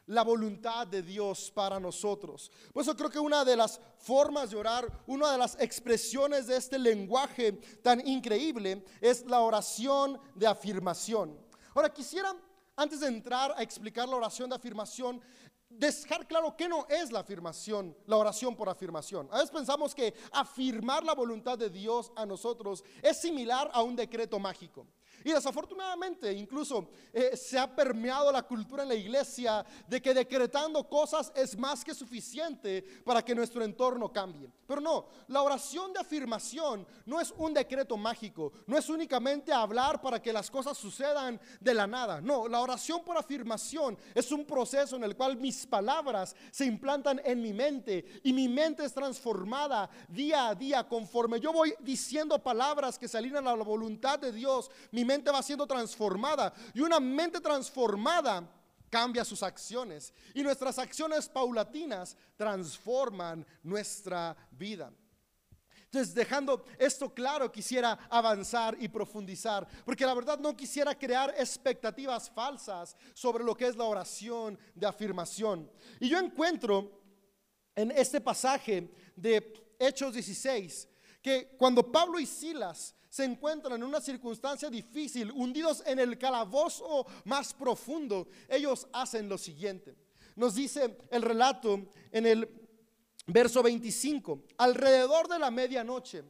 la 0.06 0.24
voluntad 0.24 0.88
de 0.88 1.02
Dios 1.02 1.52
para 1.52 1.78
nosotros. 1.78 2.50
Por 2.72 2.84
eso 2.84 2.96
creo 2.96 3.10
que 3.10 3.20
una 3.20 3.44
de 3.44 3.58
las 3.58 3.82
formas 3.98 4.52
de 4.52 4.56
orar, 4.56 4.90
una 5.08 5.34
de 5.34 5.38
las 5.38 5.60
expresiones 5.60 6.48
de 6.48 6.56
este 6.56 6.80
lenguaje 6.80 7.52
tan 7.84 8.06
increíble 8.08 8.86
es 9.02 9.26
la 9.26 9.42
oración 9.42 10.18
de 10.36 10.48
afirmación. 10.48 11.38
Ahora 11.76 11.94
quisiera, 11.94 12.34
antes 12.78 13.02
de 13.02 13.08
entrar 13.08 13.54
a 13.58 13.62
explicar 13.62 14.08
la 14.08 14.16
oración 14.16 14.50
de 14.50 14.56
afirmación, 14.56 15.22
dejar 15.70 16.28
claro 16.28 16.56
que 16.56 16.68
no 16.68 16.86
es 16.90 17.12
la 17.12 17.20
afirmación, 17.20 17.96
la 18.06 18.18
oración 18.18 18.56
por 18.56 18.70
afirmación. 18.70 19.28
A 19.32 19.36
veces 19.36 19.52
pensamos 19.52 19.94
que 19.94 20.14
afirmar 20.32 21.04
la 21.04 21.14
voluntad 21.14 21.58
de 21.58 21.70
Dios 21.70 22.12
a 22.16 22.26
nosotros 22.26 22.84
es 23.02 23.18
similar 23.18 23.70
a 23.74 23.82
un 23.82 23.96
decreto 23.96 24.40
mágico. 24.40 24.88
Y 25.24 25.32
desafortunadamente 25.32 26.32
incluso 26.34 26.90
eh, 27.14 27.36
se 27.36 27.58
ha 27.58 27.74
permeado 27.74 28.32
la 28.32 28.44
cultura 28.44 28.84
en 28.84 28.90
la 28.90 28.96
iglesia 28.96 29.66
de 29.88 30.02
que 30.02 30.14
decretando 30.14 30.88
cosas 30.88 31.32
es 31.36 31.58
más 31.58 31.84
que 31.84 31.94
suficiente 31.94 32.84
para 33.04 33.24
que 33.24 33.36
nuestro 33.36 33.64
entorno 33.64 34.12
cambie. 34.12 34.50
Pero 34.68 34.82
no, 34.82 35.08
la 35.28 35.42
oración 35.42 35.94
de 35.94 36.00
afirmación 36.00 36.86
no 37.06 37.20
es 37.20 37.34
un 37.38 37.54
decreto 37.54 37.98
mágico, 37.98 38.52
no 38.66 38.78
es 38.78 38.90
únicamente 38.90 39.54
hablar 39.54 40.02
para 40.02 40.22
que 40.22 40.34
las 40.34 40.52
cosas 40.52 40.78
sucedan 40.78 41.40
de 41.60 41.74
la 41.74 41.88
nada. 41.88 42.22
No, 42.22 42.48
la 42.48 42.60
oración 42.62 43.04
por 43.04 43.18
afirmación 43.18 43.98
es 44.14 44.32
un 44.32 44.46
proceso 44.46 44.96
en 44.96 45.04
el 45.04 45.16
cual 45.16 45.38
mis 45.38 45.66
palabras 45.66 46.36
se 46.52 46.66
implantan 46.66 47.22
en 47.24 47.42
mi 47.42 47.54
mente 47.54 48.22
y 48.24 48.34
mi 48.34 48.48
mente 48.48 48.84
es 48.84 48.94
transformada 48.94 49.90
día 50.08 50.50
a 50.50 50.56
día 50.56 50.88
conforme 50.88 51.40
yo 51.40 51.54
voy 51.54 51.74
diciendo 51.80 52.38
palabras 52.40 52.98
que 53.00 53.08
se 53.08 53.18
alinean 53.18 53.48
a 53.48 53.56
la 53.56 53.64
voluntad 53.64 54.20
de 54.20 54.32
Dios. 54.32 54.70
Mente 55.08 55.32
va 55.32 55.42
siendo 55.42 55.66
transformada 55.66 56.54
y 56.74 56.82
una 56.82 57.00
mente 57.00 57.40
transformada 57.40 58.48
cambia 58.90 59.26
sus 59.26 59.44
acciones 59.44 60.14
y 60.34 60.44
nuestras 60.44 60.78
acciones 60.80 61.28
paulatinas 61.28 62.16
transforman 62.36 63.46
nuestra 63.64 64.36
vida. 64.52 64.92
Entonces, 65.86 66.14
dejando 66.14 66.66
esto 66.78 67.14
claro, 67.14 67.50
quisiera 67.50 67.98
avanzar 68.10 68.76
y 68.80 68.90
profundizar, 68.90 69.66
porque 69.86 70.06
la 70.06 70.14
verdad 70.14 70.38
no 70.38 70.56
quisiera 70.56 70.94
crear 70.94 71.34
expectativas 71.38 72.30
falsas 72.30 72.96
sobre 73.14 73.44
lo 73.44 73.56
que 73.56 73.68
es 73.68 73.78
la 73.78 73.86
oración 73.86 74.60
de 74.76 74.86
afirmación. 74.86 75.72
Y 76.02 76.10
yo 76.10 76.20
encuentro 76.20 77.02
en 77.74 77.92
este 77.92 78.20
pasaje 78.20 78.92
de 79.16 79.54
Hechos 79.80 80.14
16 80.14 80.90
que 81.22 81.56
cuando 81.58 81.90
Pablo 81.90 82.20
y 82.20 82.26
Silas 82.26 82.94
se 83.18 83.26
encuentran 83.26 83.78
en 83.78 83.84
una 83.84 84.00
circunstancia 84.00 84.70
difícil, 84.70 85.32
hundidos 85.32 85.82
en 85.88 85.98
el 85.98 86.20
calabozo 86.20 87.08
más 87.26 87.52
profundo, 87.52 88.28
ellos 88.48 88.88
hacen 88.94 89.28
lo 89.28 89.40
siguiente. 89.40 89.96
Nos 90.36 90.54
dice 90.54 90.96
el 91.10 91.24
relato 91.24 91.88
en 92.12 92.28
el 92.28 92.48
verso 93.26 93.64
25, 93.64 94.44
alrededor 94.60 95.28
de 95.28 95.40
la 95.40 95.50
medianoche. 95.50 96.24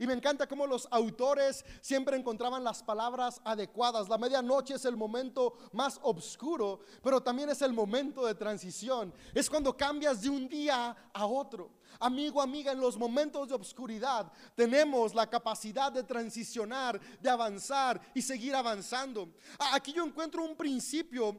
Y 0.00 0.06
me 0.06 0.14
encanta 0.14 0.48
cómo 0.48 0.66
los 0.66 0.88
autores 0.90 1.62
siempre 1.82 2.16
encontraban 2.16 2.64
las 2.64 2.82
palabras 2.82 3.38
adecuadas. 3.44 4.08
La 4.08 4.16
medianoche 4.16 4.76
es 4.76 4.86
el 4.86 4.96
momento 4.96 5.58
más 5.72 6.00
oscuro, 6.02 6.80
pero 7.02 7.22
también 7.22 7.50
es 7.50 7.60
el 7.60 7.74
momento 7.74 8.24
de 8.24 8.34
transición. 8.34 9.12
Es 9.34 9.50
cuando 9.50 9.76
cambias 9.76 10.22
de 10.22 10.30
un 10.30 10.48
día 10.48 10.96
a 11.12 11.26
otro. 11.26 11.72
Amigo, 11.98 12.40
amiga, 12.40 12.72
en 12.72 12.80
los 12.80 12.96
momentos 12.96 13.50
de 13.50 13.56
oscuridad 13.56 14.32
tenemos 14.54 15.14
la 15.14 15.28
capacidad 15.28 15.92
de 15.92 16.02
transicionar, 16.02 16.98
de 17.20 17.28
avanzar 17.28 18.00
y 18.14 18.22
seguir 18.22 18.54
avanzando. 18.54 19.28
Aquí 19.74 19.92
yo 19.92 20.02
encuentro 20.02 20.42
un 20.42 20.56
principio 20.56 21.36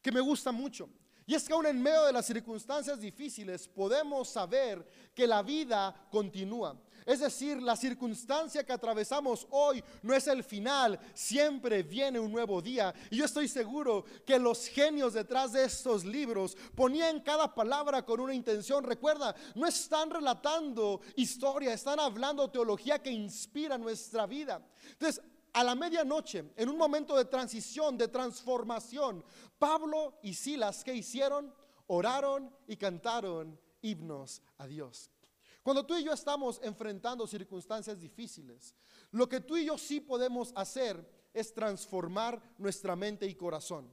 que 0.00 0.12
me 0.12 0.20
gusta 0.20 0.52
mucho. 0.52 0.88
Y 1.26 1.34
es 1.34 1.42
que 1.42 1.52
aún 1.52 1.66
en 1.66 1.82
medio 1.82 2.04
de 2.04 2.12
las 2.12 2.26
circunstancias 2.26 3.00
difíciles 3.00 3.66
podemos 3.66 4.28
saber 4.28 4.88
que 5.12 5.26
la 5.26 5.42
vida 5.42 6.06
continúa. 6.08 6.80
Es 7.06 7.20
decir, 7.20 7.62
la 7.62 7.76
circunstancia 7.76 8.66
que 8.66 8.72
atravesamos 8.72 9.46
hoy 9.50 9.82
no 10.02 10.12
es 10.12 10.26
el 10.26 10.42
final, 10.42 10.98
siempre 11.14 11.84
viene 11.84 12.18
un 12.18 12.32
nuevo 12.32 12.60
día. 12.60 12.92
Y 13.10 13.18
yo 13.18 13.26
estoy 13.26 13.46
seguro 13.46 14.04
que 14.26 14.40
los 14.40 14.66
genios 14.66 15.14
detrás 15.14 15.52
de 15.52 15.64
estos 15.64 16.04
libros 16.04 16.56
ponían 16.74 17.20
cada 17.20 17.54
palabra 17.54 18.04
con 18.04 18.18
una 18.18 18.34
intención. 18.34 18.82
Recuerda, 18.82 19.36
no 19.54 19.68
están 19.68 20.10
relatando 20.10 21.00
historia, 21.14 21.72
están 21.72 22.00
hablando 22.00 22.50
teología 22.50 23.00
que 23.00 23.12
inspira 23.12 23.78
nuestra 23.78 24.26
vida. 24.26 24.60
Entonces, 24.90 25.22
a 25.52 25.62
la 25.62 25.76
medianoche, 25.76 26.52
en 26.56 26.68
un 26.68 26.76
momento 26.76 27.16
de 27.16 27.26
transición, 27.26 27.96
de 27.96 28.08
transformación, 28.08 29.24
Pablo 29.60 30.18
y 30.22 30.34
Silas, 30.34 30.82
¿qué 30.82 30.92
hicieron? 30.92 31.54
Oraron 31.86 32.52
y 32.66 32.76
cantaron 32.76 33.58
himnos 33.80 34.42
a 34.58 34.66
Dios. 34.66 35.10
Cuando 35.66 35.84
tú 35.84 35.96
y 35.96 36.04
yo 36.04 36.12
estamos 36.12 36.60
enfrentando 36.62 37.26
circunstancias 37.26 37.98
difíciles, 37.98 38.72
lo 39.10 39.28
que 39.28 39.40
tú 39.40 39.56
y 39.56 39.64
yo 39.64 39.76
sí 39.76 40.00
podemos 40.00 40.52
hacer 40.54 41.04
es 41.34 41.52
transformar 41.52 42.40
nuestra 42.56 42.94
mente 42.94 43.26
y 43.26 43.34
corazón. 43.34 43.92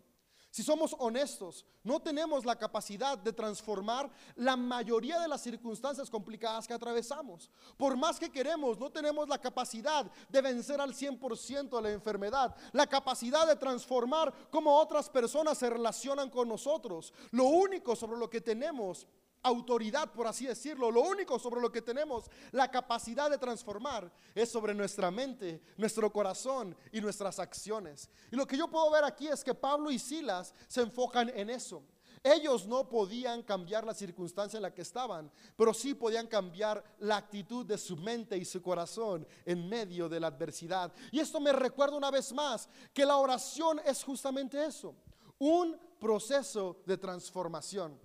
Si 0.51 0.61
somos 0.61 0.95
honestos, 0.99 1.65
no 1.81 1.99
tenemos 1.99 2.45
la 2.45 2.55
capacidad 2.55 3.17
de 3.17 3.33
transformar 3.33 4.07
la 4.35 4.55
mayoría 4.55 5.19
de 5.19 5.27
las 5.27 5.41
circunstancias 5.41 6.11
complicadas 6.11 6.67
que 6.67 6.75
atravesamos. 6.75 7.49
Por 7.75 7.97
más 7.97 8.19
que 8.19 8.31
queremos, 8.31 8.77
no 8.77 8.91
tenemos 8.91 9.27
la 9.27 9.41
capacidad 9.41 10.05
de 10.29 10.41
vencer 10.43 10.79
al 10.79 10.93
100% 10.93 11.81
la 11.81 11.89
enfermedad, 11.89 12.55
la 12.71 12.85
capacidad 12.85 13.47
de 13.47 13.55
transformar 13.55 14.31
cómo 14.51 14.77
otras 14.77 15.09
personas 15.09 15.57
se 15.57 15.71
relacionan 15.71 16.29
con 16.29 16.47
nosotros. 16.47 17.11
Lo 17.31 17.45
único 17.45 17.95
sobre 17.95 18.19
lo 18.19 18.29
que 18.29 18.41
tenemos 18.41 19.07
autoridad, 19.43 20.11
por 20.11 20.25
así 20.25 20.45
decirlo. 20.45 20.89
Lo 20.89 21.01
único 21.01 21.37
sobre 21.37 21.61
lo 21.61 21.71
que 21.71 21.81
tenemos 21.81 22.25
la 22.51 22.71
capacidad 22.71 23.29
de 23.29 23.37
transformar 23.37 24.11
es 24.33 24.49
sobre 24.49 24.73
nuestra 24.73 25.11
mente, 25.11 25.61
nuestro 25.77 26.11
corazón 26.11 26.75
y 26.91 27.01
nuestras 27.01 27.39
acciones. 27.39 28.09
Y 28.31 28.35
lo 28.35 28.47
que 28.47 28.57
yo 28.57 28.67
puedo 28.69 28.89
ver 28.89 29.03
aquí 29.03 29.27
es 29.27 29.43
que 29.43 29.53
Pablo 29.53 29.91
y 29.91 29.99
Silas 29.99 30.55
se 30.67 30.81
enfocan 30.81 31.29
en 31.29 31.49
eso. 31.49 31.83
Ellos 32.23 32.65
no 32.65 32.87
podían 32.87 33.43
cambiar 33.43 33.85
la 33.85 33.93
circunstancia 33.93 34.55
en 34.55 34.63
la 34.63 34.73
que 34.73 34.81
estaban, 34.81 35.29
pero 35.57 35.73
sí 35.73 35.93
podían 35.93 36.27
cambiar 36.27 36.81
la 36.99 37.17
actitud 37.17 37.65
de 37.65 37.77
su 37.77 37.97
mente 37.97 38.37
y 38.37 38.45
su 38.45 38.61
corazón 38.61 39.27
en 39.45 39.67
medio 39.67 40.07
de 40.07 40.21
la 40.21 40.27
adversidad. 40.27 40.93
Y 41.11 41.19
esto 41.19 41.41
me 41.41 41.51
recuerda 41.51 41.97
una 41.97 42.11
vez 42.11 42.31
más 42.31 42.69
que 42.93 43.05
la 43.05 43.17
oración 43.17 43.81
es 43.85 44.01
justamente 44.05 44.63
eso, 44.65 44.95
un 45.37 45.77
proceso 45.99 46.81
de 46.85 46.97
transformación. 46.97 47.99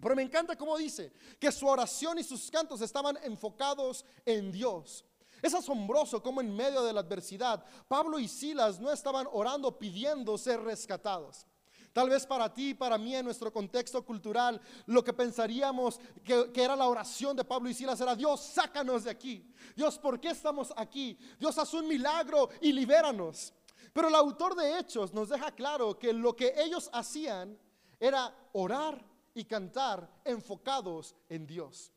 Pero 0.00 0.14
me 0.14 0.22
encanta 0.22 0.56
cómo 0.56 0.76
dice 0.78 1.12
que 1.40 1.50
su 1.50 1.66
oración 1.66 2.18
y 2.18 2.24
sus 2.24 2.50
cantos 2.50 2.80
estaban 2.80 3.18
enfocados 3.22 4.04
en 4.24 4.52
Dios. 4.52 5.04
Es 5.42 5.54
asombroso 5.54 6.22
cómo 6.22 6.40
en 6.40 6.54
medio 6.54 6.82
de 6.82 6.92
la 6.92 7.00
adversidad 7.00 7.64
Pablo 7.86 8.18
y 8.18 8.28
Silas 8.28 8.80
no 8.80 8.90
estaban 8.92 9.26
orando 9.32 9.78
pidiendo 9.78 10.38
ser 10.38 10.60
rescatados. 10.60 11.46
Tal 11.92 12.10
vez 12.10 12.26
para 12.26 12.52
ti, 12.52 12.74
para 12.74 12.98
mí, 12.98 13.16
en 13.16 13.24
nuestro 13.24 13.52
contexto 13.52 14.04
cultural, 14.04 14.60
lo 14.86 15.02
que 15.02 15.12
pensaríamos 15.12 15.98
que, 16.22 16.52
que, 16.52 16.62
era 16.62 16.76
la 16.76 16.86
oración 16.86 17.36
de 17.36 17.44
Pablo 17.44 17.68
y 17.68 17.74
Silas 17.74 18.00
era, 18.00 18.14
Dios, 18.14 18.40
sácanos 18.40 19.04
de 19.04 19.10
aquí. 19.10 19.52
Dios, 19.74 19.98
¿por 19.98 20.20
qué 20.20 20.28
estamos 20.28 20.72
aquí? 20.76 21.18
Dios, 21.40 21.58
haz 21.58 21.74
un 21.74 21.88
milagro 21.88 22.50
y 22.60 22.72
libéranos. 22.72 23.52
Pero 23.92 24.08
el 24.08 24.14
autor 24.14 24.54
de 24.54 24.78
Hechos 24.78 25.12
nos 25.12 25.30
deja 25.30 25.50
claro 25.52 25.98
que 25.98 26.12
lo 26.12 26.36
que 26.36 26.54
ellos 26.56 26.88
hacían 26.92 27.58
era 27.98 28.32
orar 28.52 29.04
y 29.38 29.44
cantar 29.44 30.10
enfocados 30.24 31.14
en 31.28 31.46
Dios. 31.46 31.92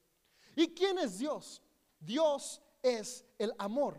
¿Y 0.55 0.67
quién 0.67 0.99
es 0.99 1.17
Dios? 1.17 1.61
Dios 1.99 2.61
es 2.81 3.25
el 3.37 3.53
amor. 3.57 3.97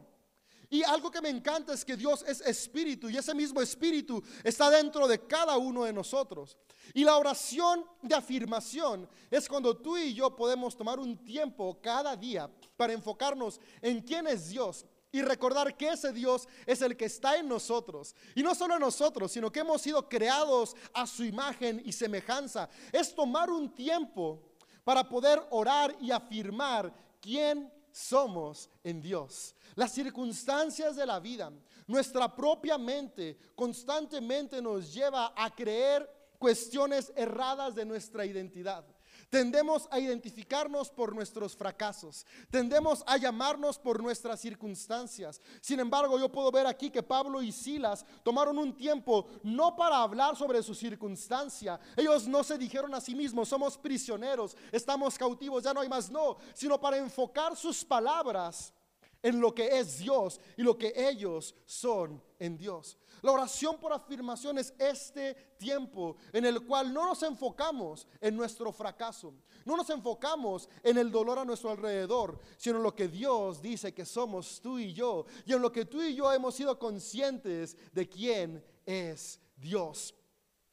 Y 0.69 0.83
algo 0.85 1.11
que 1.11 1.21
me 1.21 1.29
encanta 1.29 1.75
es 1.75 1.85
que 1.85 1.97
Dios 1.97 2.25
es 2.27 2.41
espíritu 2.41 3.11
y 3.11 3.19
ese 3.19 3.35
mismo 3.35 3.61
espíritu 3.61 4.23
está 4.43 4.71
dentro 4.71 5.07
de 5.07 5.27
cada 5.27 5.59
uno 5.59 5.85
de 5.85 5.93
nosotros. 5.93 6.57
Y 6.95 7.05
la 7.05 7.19
oración 7.19 7.85
de 8.01 8.15
afirmación 8.15 9.09
es 9.31 9.49
cuando 9.49 9.77
tú 9.77 9.99
y 9.99 10.15
yo 10.15 10.35
podemos 10.35 10.75
tomar 10.75 10.99
un 10.99 11.23
tiempo 11.25 11.79
cada 11.83 12.17
día 12.17 12.51
para 12.77 12.95
enfocarnos 12.95 13.61
en 13.83 14.01
quién 14.01 14.27
es 14.27 14.49
Dios 14.49 14.87
y 15.13 15.21
recordar 15.21 15.77
que 15.77 15.91
ese 15.91 16.13
Dios 16.13 16.49
es 16.67 16.81
el 16.81 16.97
que 16.97 17.05
está 17.05 17.37
en 17.37 17.47
nosotros. 17.47 18.17
Y 18.35 18.43
no 18.43 18.55
solo 18.55 18.75
en 18.75 18.81
nosotros, 18.81 19.31
sino 19.31 19.53
que 19.53 19.61
hemos 19.61 19.83
sido 19.83 20.09
creados 20.09 20.75
a 20.95 21.07
su 21.07 21.23
imagen 21.23 21.83
y 21.85 21.93
semejanza. 21.93 22.69
Es 22.91 23.15
tomar 23.15 23.51
un 23.51 23.73
tiempo 23.75 24.43
para 24.83 25.07
poder 25.07 25.41
orar 25.51 25.95
y 26.01 26.11
afirmar 26.11 26.93
quién 27.21 27.71
somos 27.93 28.71
en 28.83 29.03
Dios. 29.03 29.55
Las 29.75 29.93
circunstancias 29.93 30.97
de 30.97 31.07
la 31.07 31.21
vida, 31.21 31.53
nuestra 31.87 32.35
propia 32.35 32.79
mente 32.79 33.39
constantemente 33.55 34.63
nos 34.63 34.93
lleva 34.93 35.35
a 35.37 35.55
creer 35.55 36.09
cuestiones 36.39 37.13
erradas 37.15 37.75
de 37.75 37.85
nuestra 37.85 38.25
identidad. 38.25 38.85
Tendemos 39.33 39.89
a 39.91 39.99
identificarnos 39.99 40.91
por 40.91 41.15
nuestros 41.15 41.57
fracasos. 41.57 42.27
Tendemos 42.51 43.03
a 43.07 43.17
llamarnos 43.17 43.79
por 43.79 44.03
nuestras 44.03 44.39
circunstancias. 44.39 45.41
Sin 45.63 45.81
embargo, 45.81 46.19
yo 46.19 46.31
puedo 46.31 46.53
ver 46.53 46.67
aquí 46.67 46.91
que 46.91 47.03
Pablo 47.03 47.41
y 47.41 47.51
Silas 47.51 48.05
tomaron 48.23 48.59
un 48.59 48.77
tiempo 48.77 49.27
no 49.43 49.75
para 49.75 50.03
hablar 50.03 50.37
sobre 50.37 50.63
su 50.63 50.75
circunstancia. 50.75 51.81
Ellos 51.97 52.29
no 52.29 52.45
se 52.45 52.59
dijeron 52.59 52.95
a 52.95 53.01
sí 53.01 53.15
mismos, 53.15 53.49
somos 53.49 53.79
prisioneros, 53.79 54.55
estamos 54.71 55.17
cautivos, 55.17 55.65
ya 55.65 55.73
no 55.73 55.81
hay 55.81 55.89
más, 55.89 56.11
no, 56.11 56.37
sino 56.53 56.79
para 56.79 56.99
enfocar 56.99 57.57
sus 57.57 57.83
palabras 57.87 58.75
en 59.23 59.41
lo 59.41 59.55
que 59.55 59.79
es 59.79 59.99
Dios 59.99 60.41
y 60.57 60.63
lo 60.63 60.77
que 60.77 60.93
ellos 60.97 61.55
son 61.65 62.23
en 62.39 62.57
Dios. 62.57 62.99
La 63.23 63.31
oración 63.31 63.79
por 63.79 63.93
afirmación 63.93 64.59
es 64.59 64.75
este 64.79 65.35
tiempo 65.57 66.17
en 66.33 66.45
el 66.45 66.61
cual 66.67 66.93
no 66.93 67.07
nos 67.07 67.23
enfocamos 67.23 68.07
en 68.21 68.37
nuestro 68.37 68.73
fracaso, 68.73 69.33
no 69.65 69.77
nos 69.77 69.89
enfocamos 69.91 70.69
en 70.83 70.99
el 70.99 71.11
dolor 71.11 71.39
a 71.39 71.45
nuestro 71.45 71.71
alrededor, 71.71 72.41
sino 72.57 72.79
en 72.79 72.83
lo 72.83 72.95
que 72.97 73.07
Dios 73.07 73.63
dice 73.63 73.95
que 73.95 74.05
somos 74.05 74.61
tú 74.61 74.79
y 74.79 74.93
yo, 74.93 75.25
y 75.47 75.53
en 75.53 75.63
lo 75.63 75.71
que 75.71 75.85
tú 75.85 76.03
y 76.03 76.17
yo 76.17 76.33
hemos 76.33 76.57
sido 76.57 76.77
conscientes 76.81 77.77
de 77.93 78.09
quién 78.09 78.65
es 78.85 79.39
Dios. 79.57 80.15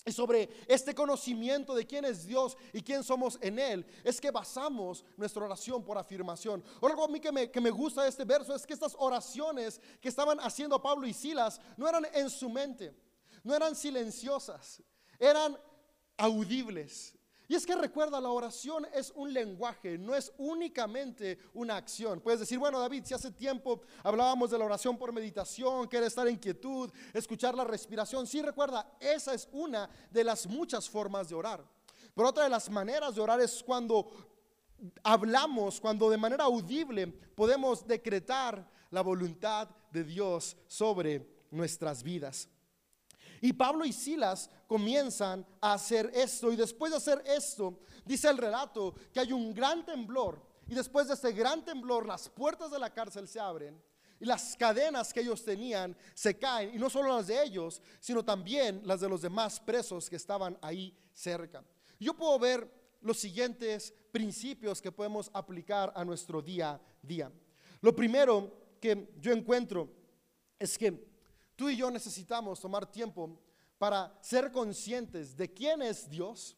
Y 0.09 0.11
sobre 0.11 0.49
este 0.67 0.95
conocimiento 0.95 1.75
de 1.75 1.85
quién 1.85 2.03
es 2.03 2.25
Dios 2.25 2.57
y 2.73 2.81
quién 2.81 3.03
somos 3.03 3.37
en 3.41 3.59
Él, 3.59 3.85
es 4.03 4.19
que 4.19 4.31
basamos 4.31 5.05
nuestra 5.15 5.45
oración 5.45 5.83
por 5.83 5.99
afirmación. 5.99 6.63
Algo 6.81 7.03
a 7.03 7.07
mí 7.07 7.19
que 7.19 7.31
me, 7.31 7.51
que 7.51 7.61
me 7.61 7.69
gusta 7.69 8.01
de 8.01 8.09
este 8.09 8.25
verso 8.25 8.55
es 8.55 8.65
que 8.65 8.73
estas 8.73 8.95
oraciones 8.97 9.79
que 10.01 10.09
estaban 10.09 10.39
haciendo 10.39 10.81
Pablo 10.81 11.05
y 11.05 11.13
Silas 11.13 11.61
no 11.77 11.87
eran 11.87 12.07
en 12.11 12.27
su 12.31 12.49
mente, 12.49 12.91
no 13.43 13.53
eran 13.53 13.75
silenciosas, 13.75 14.81
eran 15.19 15.55
audibles. 16.17 17.13
Y 17.49 17.55
es 17.55 17.65
que 17.65 17.75
recuerda, 17.75 18.21
la 18.21 18.29
oración 18.29 18.85
es 18.93 19.11
un 19.15 19.33
lenguaje, 19.33 19.97
no 19.97 20.13
es 20.13 20.31
únicamente 20.37 21.39
una 21.55 21.77
acción. 21.77 22.21
Puedes 22.21 22.41
decir, 22.41 22.59
bueno 22.59 22.79
David, 22.79 23.03
si 23.03 23.15
hace 23.15 23.31
tiempo 23.31 23.81
hablábamos 24.03 24.51
de 24.51 24.59
la 24.59 24.65
oración 24.65 24.95
por 24.99 25.11
meditación, 25.11 25.87
que 25.87 25.97
era 25.97 26.05
estar 26.05 26.27
en 26.27 26.37
quietud, 26.37 26.91
escuchar 27.11 27.55
la 27.55 27.63
respiración. 27.63 28.27
Sí, 28.27 28.43
recuerda, 28.43 28.95
esa 28.99 29.33
es 29.33 29.49
una 29.51 29.89
de 30.11 30.23
las 30.23 30.45
muchas 30.45 30.87
formas 30.87 31.27
de 31.27 31.33
orar. 31.33 31.65
Pero 32.13 32.29
otra 32.29 32.43
de 32.43 32.51
las 32.51 32.69
maneras 32.69 33.15
de 33.15 33.21
orar 33.21 33.41
es 33.41 33.63
cuando 33.63 34.11
hablamos, 35.01 35.81
cuando 35.81 36.07
de 36.07 36.17
manera 36.17 36.43
audible 36.43 37.07
podemos 37.07 37.87
decretar 37.87 38.69
la 38.91 39.01
voluntad 39.01 39.67
de 39.91 40.03
Dios 40.03 40.55
sobre 40.67 41.27
nuestras 41.49 42.03
vidas. 42.03 42.47
Y 43.41 43.53
Pablo 43.53 43.85
y 43.85 43.93
Silas 43.93 44.49
comienzan 44.67 45.45
a 45.61 45.73
hacer 45.73 46.11
esto. 46.13 46.51
Y 46.51 46.55
después 46.55 46.91
de 46.91 46.97
hacer 46.97 47.23
esto, 47.25 47.79
dice 48.05 48.29
el 48.29 48.37
relato 48.37 48.93
que 49.13 49.19
hay 49.19 49.31
un 49.31 49.53
gran 49.53 49.85
temblor. 49.85 50.41
Y 50.67 50.75
después 50.75 51.07
de 51.07 51.15
este 51.15 51.31
gran 51.31 51.63
temblor, 51.63 52.05
las 52.05 52.29
puertas 52.29 52.71
de 52.71 52.79
la 52.79 52.93
cárcel 52.93 53.27
se 53.27 53.39
abren. 53.39 53.81
Y 54.19 54.25
las 54.25 54.55
cadenas 54.57 55.13
que 55.13 55.21
ellos 55.21 55.43
tenían 55.43 55.95
se 56.13 56.37
caen. 56.37 56.75
Y 56.75 56.77
no 56.77 56.89
solo 56.89 57.15
las 57.15 57.27
de 57.27 57.41
ellos, 57.41 57.81
sino 57.99 58.23
también 58.23 58.81
las 58.83 58.99
de 58.99 59.09
los 59.09 59.21
demás 59.21 59.59
presos 59.59 60.09
que 60.09 60.17
estaban 60.17 60.57
ahí 60.61 60.95
cerca. 61.13 61.63
Yo 61.99 62.13
puedo 62.13 62.37
ver 62.37 62.69
los 63.01 63.17
siguientes 63.17 63.93
principios 64.11 64.81
que 64.81 64.91
podemos 64.91 65.29
aplicar 65.33 65.93
a 65.95 66.03
nuestro 66.03 66.41
día 66.41 66.71
a 66.71 66.81
día. 67.01 67.31
Lo 67.81 67.95
primero 67.95 68.77
que 68.81 69.09
yo 69.19 69.31
encuentro 69.31 69.89
es 70.57 70.77
que 70.77 71.08
Tú 71.59 71.67
y 71.67 71.75
yo 71.75 71.91
necesitamos 71.91 72.61
tomar 72.61 72.89
tiempo 72.89 73.37
para 73.77 74.17
ser 74.21 74.49
conscientes 74.49 75.35
de 75.35 75.53
quién 75.53 75.81
es 75.81 76.09
Dios 76.09 76.55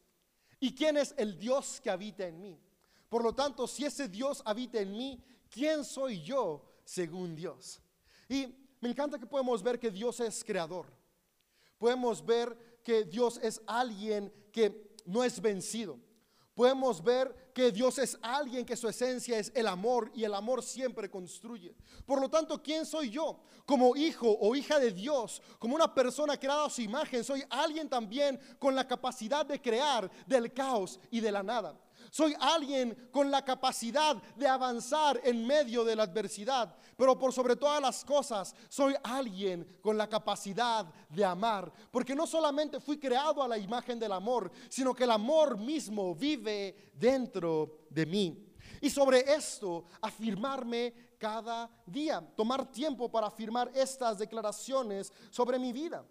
y 0.60 0.72
quién 0.72 0.96
es 0.96 1.12
el 1.18 1.36
Dios 1.40 1.80
que 1.80 1.90
habita 1.90 2.24
en 2.24 2.40
mí. 2.40 2.56
Por 3.08 3.24
lo 3.24 3.34
tanto, 3.34 3.66
si 3.66 3.84
ese 3.84 4.06
Dios 4.06 4.40
habita 4.44 4.78
en 4.78 4.92
mí, 4.92 5.20
¿quién 5.50 5.84
soy 5.84 6.22
yo 6.22 6.64
según 6.84 7.34
Dios? 7.34 7.80
Y 8.28 8.46
me 8.80 8.90
encanta 8.90 9.18
que 9.18 9.26
podemos 9.26 9.60
ver 9.60 9.80
que 9.80 9.90
Dios 9.90 10.20
es 10.20 10.44
creador. 10.44 10.86
Podemos 11.78 12.24
ver 12.24 12.80
que 12.84 13.02
Dios 13.02 13.40
es 13.42 13.60
alguien 13.66 14.32
que 14.52 14.94
no 15.04 15.24
es 15.24 15.40
vencido. 15.40 15.98
Podemos 16.54 17.02
ver 17.02 17.41
que 17.54 17.70
Dios 17.70 17.98
es 17.98 18.18
alguien 18.22 18.64
que 18.64 18.76
su 18.76 18.88
esencia 18.88 19.38
es 19.38 19.52
el 19.54 19.66
amor 19.66 20.10
y 20.14 20.24
el 20.24 20.34
amor 20.34 20.62
siempre 20.62 21.10
construye. 21.10 21.74
Por 22.06 22.20
lo 22.20 22.28
tanto, 22.28 22.62
¿quién 22.62 22.86
soy 22.86 23.10
yo? 23.10 23.40
Como 23.66 23.94
hijo 23.96 24.36
o 24.40 24.54
hija 24.56 24.78
de 24.78 24.90
Dios, 24.90 25.42
como 25.58 25.74
una 25.74 25.94
persona 25.94 26.38
creada 26.38 26.66
a 26.66 26.70
su 26.70 26.82
imagen, 26.82 27.22
soy 27.24 27.44
alguien 27.50 27.88
también 27.88 28.40
con 28.58 28.74
la 28.74 28.86
capacidad 28.86 29.44
de 29.44 29.60
crear 29.60 30.10
del 30.26 30.52
caos 30.52 30.98
y 31.10 31.20
de 31.20 31.32
la 31.32 31.42
nada. 31.42 31.78
Soy 32.12 32.36
alguien 32.38 33.08
con 33.10 33.30
la 33.30 33.42
capacidad 33.42 34.14
de 34.36 34.46
avanzar 34.46 35.18
en 35.24 35.46
medio 35.46 35.82
de 35.82 35.96
la 35.96 36.02
adversidad. 36.02 36.76
Pero 36.94 37.18
por 37.18 37.32
sobre 37.32 37.56
todas 37.56 37.80
las 37.80 38.04
cosas, 38.04 38.54
soy 38.68 38.94
alguien 39.02 39.78
con 39.80 39.96
la 39.96 40.06
capacidad 40.06 40.84
de 41.08 41.24
amar. 41.24 41.72
Porque 41.90 42.14
no 42.14 42.26
solamente 42.26 42.80
fui 42.80 42.98
creado 42.98 43.42
a 43.42 43.48
la 43.48 43.56
imagen 43.56 43.98
del 43.98 44.12
amor, 44.12 44.52
sino 44.68 44.92
que 44.92 45.04
el 45.04 45.10
amor 45.10 45.56
mismo 45.56 46.14
vive 46.14 46.92
dentro 46.92 47.86
de 47.88 48.04
mí. 48.04 48.46
Y 48.82 48.90
sobre 48.90 49.20
esto, 49.32 49.86
afirmarme 50.02 51.14
cada 51.16 51.70
día, 51.86 52.20
tomar 52.36 52.70
tiempo 52.70 53.10
para 53.10 53.28
afirmar 53.28 53.70
estas 53.74 54.18
declaraciones 54.18 55.10
sobre 55.30 55.58
mi 55.58 55.72
vida. 55.72 56.04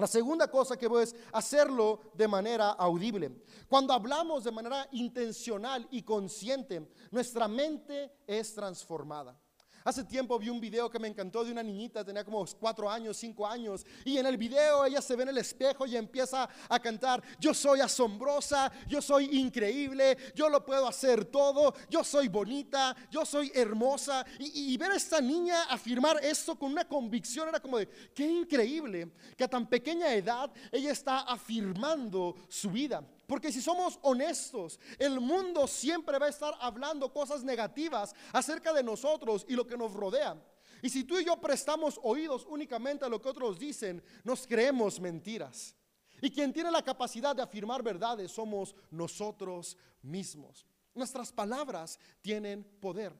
La 0.00 0.06
segunda 0.06 0.50
cosa 0.50 0.78
que 0.78 0.88
voy 0.88 1.02
es 1.02 1.14
hacerlo 1.30 2.00
de 2.14 2.26
manera 2.26 2.70
audible. 2.70 3.44
Cuando 3.68 3.92
hablamos 3.92 4.44
de 4.44 4.50
manera 4.50 4.88
intencional 4.92 5.86
y 5.90 6.00
consciente, 6.02 6.90
nuestra 7.10 7.46
mente 7.46 8.10
es 8.26 8.54
transformada. 8.54 9.38
Hace 9.82 10.04
tiempo 10.04 10.38
vi 10.38 10.50
un 10.50 10.60
video 10.60 10.90
que 10.90 10.98
me 10.98 11.08
encantó 11.08 11.42
de 11.42 11.52
una 11.52 11.62
niñita, 11.62 12.04
tenía 12.04 12.22
como 12.24 12.44
cuatro 12.58 12.90
años, 12.90 13.16
cinco 13.16 13.46
años, 13.46 13.86
y 14.04 14.18
en 14.18 14.26
el 14.26 14.36
video 14.36 14.84
ella 14.84 15.00
se 15.00 15.16
ve 15.16 15.22
en 15.22 15.30
el 15.30 15.38
espejo 15.38 15.86
y 15.86 15.96
empieza 15.96 16.48
a 16.68 16.78
cantar, 16.78 17.22
yo 17.38 17.54
soy 17.54 17.80
asombrosa, 17.80 18.70
yo 18.86 19.00
soy 19.00 19.38
increíble, 19.38 20.18
yo 20.34 20.50
lo 20.50 20.64
puedo 20.64 20.86
hacer 20.86 21.24
todo, 21.24 21.74
yo 21.88 22.04
soy 22.04 22.28
bonita, 22.28 22.94
yo 23.10 23.24
soy 23.24 23.50
hermosa. 23.54 24.24
Y, 24.38 24.76
ver 24.76 24.92
a 24.92 24.96
esta 24.96 25.20
niña 25.20 25.64
afirmar 25.64 26.22
esto 26.22 26.58
con 26.58 26.72
una 26.72 26.86
convicción 26.86 27.48
era 27.48 27.60
como 27.60 27.78
de, 27.78 27.88
qué 28.14 28.26
increíble 28.26 29.10
que 29.36 29.44
a 29.44 29.48
tan 29.48 29.66
pequeña 29.66 30.12
edad 30.14 30.50
ella 30.72 30.92
está 30.92 31.20
afirmando 31.20 32.34
su 32.48 32.70
vida. 32.70 33.02
Porque 33.30 33.52
si 33.52 33.62
somos 33.62 33.96
honestos, 34.02 34.80
el 34.98 35.20
mundo 35.20 35.68
siempre 35.68 36.18
va 36.18 36.26
a 36.26 36.30
estar 36.30 36.52
hablando 36.58 37.12
cosas 37.12 37.44
negativas 37.44 38.12
acerca 38.32 38.72
de 38.72 38.82
nosotros 38.82 39.46
y 39.48 39.54
lo 39.54 39.64
que 39.64 39.76
nos 39.76 39.92
rodea. 39.92 40.36
Y 40.82 40.90
si 40.90 41.04
tú 41.04 41.16
y 41.16 41.24
yo 41.24 41.40
prestamos 41.40 42.00
oídos 42.02 42.44
únicamente 42.50 43.04
a 43.04 43.08
lo 43.08 43.22
que 43.22 43.28
otros 43.28 43.56
dicen, 43.56 44.02
nos 44.24 44.48
creemos 44.48 44.98
mentiras. 44.98 45.76
Y 46.20 46.32
quien 46.32 46.52
tiene 46.52 46.72
la 46.72 46.82
capacidad 46.82 47.36
de 47.36 47.42
afirmar 47.42 47.84
verdades 47.84 48.32
somos 48.32 48.74
nosotros 48.90 49.76
mismos. 50.02 50.66
Nuestras 50.92 51.30
palabras 51.30 52.00
tienen 52.22 52.64
poder. 52.80 53.14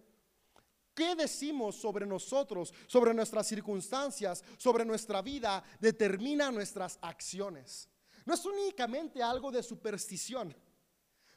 ¿Qué 0.93 1.15
decimos 1.15 1.77
sobre 1.77 2.05
nosotros, 2.05 2.75
sobre 2.89 3.15
nuestras 3.15 3.47
circunstancias, 3.47 4.43
sobre 4.59 4.85
nuestra 4.85 5.23
vida? 5.23 5.63
Determina 5.79 6.51
nuestras 6.51 6.99
acciones. 7.01 7.90
No 8.25 8.35
es 8.35 8.45
únicamente 8.45 9.23
algo 9.23 9.51
de 9.51 9.63
superstición. 9.63 10.55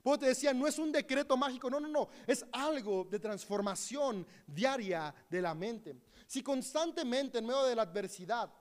Como 0.03 0.19
te 0.19 0.25
decía, 0.25 0.53
no 0.53 0.67
es 0.67 0.77
un 0.77 0.91
decreto 0.91 1.37
mágico, 1.37 1.69
no, 1.69 1.79
no, 1.79 1.87
no, 1.87 2.09
es 2.27 2.45
algo 2.51 3.05
de 3.05 3.19
transformación 3.19 4.27
diaria 4.45 5.15
de 5.29 5.41
la 5.41 5.55
mente. 5.55 5.95
Si 6.27 6.43
constantemente 6.43 7.37
en 7.37 7.45
medio 7.45 7.63
de 7.63 7.75
la 7.75 7.83
adversidad 7.83 8.51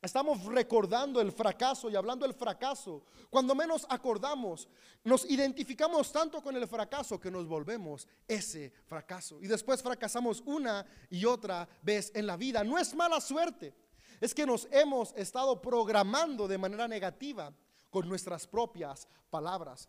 estamos 0.00 0.44
recordando 0.44 1.20
el 1.20 1.32
fracaso 1.32 1.90
y 1.90 1.96
hablando 1.96 2.24
del 2.24 2.34
fracaso, 2.34 3.02
cuando 3.28 3.56
menos 3.56 3.84
acordamos, 3.88 4.68
nos 5.02 5.28
identificamos 5.28 6.12
tanto 6.12 6.40
con 6.40 6.54
el 6.54 6.68
fracaso 6.68 7.18
que 7.18 7.32
nos 7.32 7.48
volvemos 7.48 8.06
ese 8.28 8.72
fracaso. 8.86 9.40
Y 9.42 9.48
después 9.48 9.82
fracasamos 9.82 10.44
una 10.46 10.86
y 11.10 11.24
otra 11.24 11.68
vez 11.82 12.12
en 12.14 12.24
la 12.24 12.36
vida. 12.36 12.62
No 12.62 12.78
es 12.78 12.94
mala 12.94 13.20
suerte 13.20 13.74
es 14.20 14.34
que 14.34 14.46
nos 14.46 14.68
hemos 14.70 15.12
estado 15.16 15.60
programando 15.60 16.48
de 16.48 16.58
manera 16.58 16.88
negativa 16.88 17.52
con 17.90 18.08
nuestras 18.08 18.46
propias 18.46 19.08
palabras. 19.30 19.88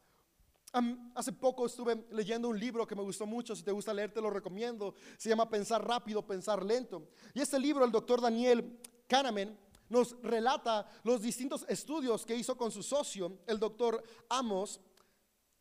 hace 1.16 1.34
poco 1.34 1.66
estuve 1.66 2.06
leyendo 2.12 2.50
un 2.50 2.60
libro 2.60 2.86
que 2.86 2.96
me 2.96 3.02
gustó 3.02 3.26
mucho, 3.26 3.56
si 3.56 3.64
te 3.64 3.72
gusta 3.72 3.94
leer 3.94 4.12
te 4.12 4.22
lo 4.22 4.30
recomiendo, 4.30 4.94
se 5.18 5.30
llama 5.30 5.50
Pensar 5.50 5.86
rápido, 5.86 6.26
pensar 6.26 6.64
lento. 6.64 7.10
Y 7.34 7.42
este 7.42 7.60
libro 7.60 7.84
el 7.84 7.92
doctor 7.92 8.22
Daniel 8.22 8.80
Kahneman 9.08 9.58
nos 9.90 10.16
relata 10.22 10.88
los 11.04 11.22
distintos 11.22 11.66
estudios 11.68 12.26
que 12.26 12.36
hizo 12.36 12.56
con 12.56 12.72
su 12.72 12.84
socio, 12.84 13.40
el 13.48 13.60
doctor 13.60 14.04
Amos 14.30 14.80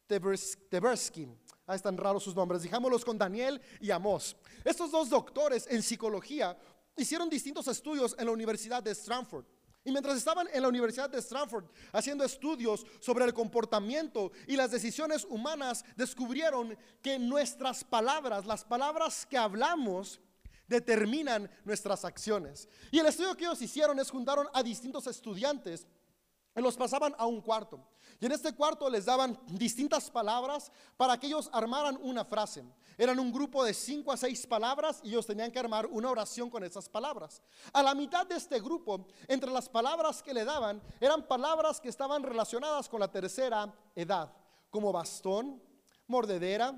Tversky. 0.06 1.28
Ahí 1.66 1.76
están 1.76 1.96
raros 1.96 2.22
sus 2.22 2.34
nombres, 2.34 2.62
dijámoslos 2.62 3.04
con 3.04 3.18
Daniel 3.18 3.60
y 3.80 3.90
Amos. 3.90 4.36
Estos 4.64 4.90
dos 4.90 5.10
doctores 5.10 5.66
en 5.70 5.82
psicología 5.82 6.56
hicieron 6.98 7.28
distintos 7.28 7.68
estudios 7.68 8.14
en 8.18 8.26
la 8.26 8.32
Universidad 8.32 8.82
de 8.82 8.92
Stanford. 8.92 9.44
Y 9.84 9.90
mientras 9.90 10.16
estaban 10.16 10.48
en 10.52 10.62
la 10.62 10.68
Universidad 10.68 11.08
de 11.08 11.18
Stanford 11.18 11.64
haciendo 11.92 12.24
estudios 12.24 12.84
sobre 13.00 13.24
el 13.24 13.32
comportamiento 13.32 14.32
y 14.46 14.56
las 14.56 14.70
decisiones 14.70 15.24
humanas, 15.24 15.84
descubrieron 15.96 16.76
que 17.00 17.18
nuestras 17.18 17.84
palabras, 17.84 18.44
las 18.44 18.64
palabras 18.64 19.24
que 19.24 19.38
hablamos, 19.38 20.20
determinan 20.66 21.50
nuestras 21.64 22.04
acciones. 22.04 22.68
Y 22.90 22.98
el 22.98 23.06
estudio 23.06 23.34
que 23.36 23.44
ellos 23.44 23.62
hicieron 23.62 23.98
es 23.98 24.10
juntaron 24.10 24.46
a 24.52 24.62
distintos 24.62 25.06
estudiantes 25.06 25.86
y 26.54 26.60
los 26.60 26.76
pasaban 26.76 27.14
a 27.16 27.26
un 27.26 27.40
cuarto. 27.40 27.88
Y 28.20 28.26
en 28.26 28.32
este 28.32 28.52
cuarto 28.52 28.90
les 28.90 29.04
daban 29.04 29.38
distintas 29.46 30.10
palabras 30.10 30.70
para 30.96 31.18
que 31.18 31.28
ellos 31.28 31.48
armaran 31.52 31.98
una 32.02 32.24
frase. 32.24 32.64
Eran 32.98 33.20
un 33.20 33.32
grupo 33.32 33.64
de 33.64 33.72
cinco 33.72 34.10
a 34.10 34.16
seis 34.16 34.44
palabras 34.44 35.00
y 35.04 35.10
ellos 35.10 35.24
tenían 35.24 35.52
que 35.52 35.60
armar 35.60 35.86
una 35.86 36.10
oración 36.10 36.50
con 36.50 36.64
esas 36.64 36.88
palabras. 36.88 37.40
A 37.72 37.80
la 37.80 37.94
mitad 37.94 38.26
de 38.26 38.34
este 38.34 38.58
grupo, 38.58 39.06
entre 39.28 39.52
las 39.52 39.68
palabras 39.68 40.20
que 40.20 40.34
le 40.34 40.44
daban, 40.44 40.82
eran 41.00 41.22
palabras 41.22 41.80
que 41.80 41.88
estaban 41.88 42.24
relacionadas 42.24 42.88
con 42.88 42.98
la 42.98 43.10
tercera 43.10 43.72
edad, 43.94 44.32
como 44.68 44.92
bastón, 44.92 45.62
mordedera, 46.08 46.74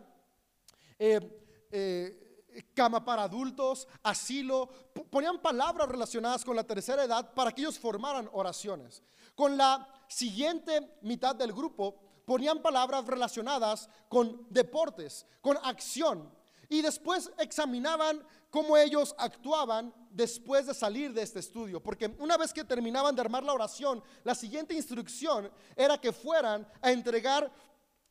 eh, 0.99 1.67
eh, 1.71 2.31
cama 2.75 3.03
para 3.03 3.23
adultos, 3.23 3.89
asilo, 4.03 4.69
ponían 5.09 5.41
palabras 5.41 5.89
relacionadas 5.89 6.45
con 6.45 6.55
la 6.55 6.65
tercera 6.65 7.05
edad 7.05 7.33
para 7.33 7.53
que 7.53 7.63
ellos 7.63 7.79
formaran 7.79 8.29
oraciones. 8.33 9.03
Con 9.35 9.57
la 9.57 9.89
siguiente 10.07 10.99
mitad 11.01 11.35
del 11.35 11.55
grupo 11.55 12.10
ponían 12.31 12.63
palabras 12.63 13.05
relacionadas 13.09 13.89
con 14.09 14.47
deportes, 14.51 15.27
con 15.41 15.59
acción. 15.65 16.33
Y 16.69 16.81
después 16.81 17.29
examinaban 17.39 18.25
cómo 18.51 18.77
ellos 18.77 19.17
actuaban 19.19 19.93
después 20.11 20.65
de 20.67 20.75
salir 20.75 21.13
de 21.13 21.23
este 21.23 21.41
estudio. 21.41 21.83
Porque 21.83 22.15
una 22.21 22.37
vez 22.37 22.53
que 22.53 22.63
terminaban 22.63 23.17
de 23.17 23.23
armar 23.23 23.43
la 23.43 23.53
oración, 23.53 24.01
la 24.23 24.37
siguiente 24.37 24.75
instrucción 24.75 25.51
era 25.75 26.01
que 26.01 26.13
fueran 26.13 26.65
a 26.81 26.93
entregar 26.93 27.51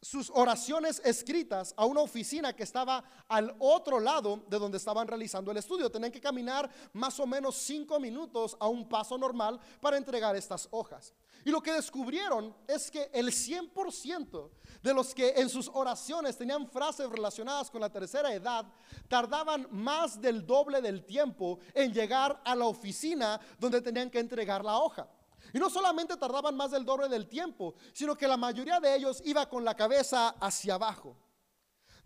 sus 0.01 0.29
oraciones 0.31 1.01
escritas 1.05 1.73
a 1.77 1.85
una 1.85 2.01
oficina 2.01 2.51
que 2.51 2.63
estaba 2.63 3.01
al 3.29 3.55
otro 3.57 4.01
lado 4.01 4.43
de 4.49 4.59
donde 4.59 4.79
estaban 4.79 5.07
realizando 5.07 5.49
el 5.49 5.57
estudio. 5.59 5.89
Tenían 5.89 6.11
que 6.11 6.19
caminar 6.19 6.69
más 6.91 7.17
o 7.21 7.25
menos 7.25 7.55
cinco 7.55 8.01
minutos 8.01 8.57
a 8.59 8.67
un 8.67 8.89
paso 8.89 9.17
normal 9.17 9.61
para 9.79 9.95
entregar 9.95 10.35
estas 10.35 10.67
hojas. 10.71 11.13
Y 11.45 11.51
lo 11.51 11.61
que 11.61 11.73
descubrieron 11.73 12.55
es 12.67 12.91
que 12.91 13.09
el 13.13 13.27
100% 13.27 14.49
de 14.81 14.93
los 14.93 15.13
que 15.13 15.29
en 15.29 15.49
sus 15.49 15.69
oraciones 15.73 16.37
tenían 16.37 16.67
frases 16.67 17.09
relacionadas 17.09 17.71
con 17.71 17.81
la 17.81 17.89
tercera 17.89 18.33
edad, 18.33 18.65
tardaban 19.07 19.67
más 19.71 20.19
del 20.19 20.45
doble 20.45 20.81
del 20.81 21.05
tiempo 21.05 21.59
en 21.73 21.93
llegar 21.93 22.41
a 22.43 22.55
la 22.55 22.65
oficina 22.65 23.39
donde 23.57 23.81
tenían 23.81 24.09
que 24.09 24.19
entregar 24.19 24.63
la 24.63 24.77
hoja. 24.77 25.09
Y 25.53 25.59
no 25.59 25.69
solamente 25.69 26.17
tardaban 26.17 26.55
más 26.55 26.71
del 26.71 26.85
doble 26.85 27.07
del 27.07 27.27
tiempo, 27.27 27.73
sino 27.93 28.15
que 28.15 28.27
la 28.27 28.37
mayoría 28.37 28.79
de 28.79 28.95
ellos 28.95 29.21
iba 29.25 29.47
con 29.47 29.63
la 29.65 29.75
cabeza 29.75 30.29
hacia 30.39 30.75
abajo. 30.75 31.15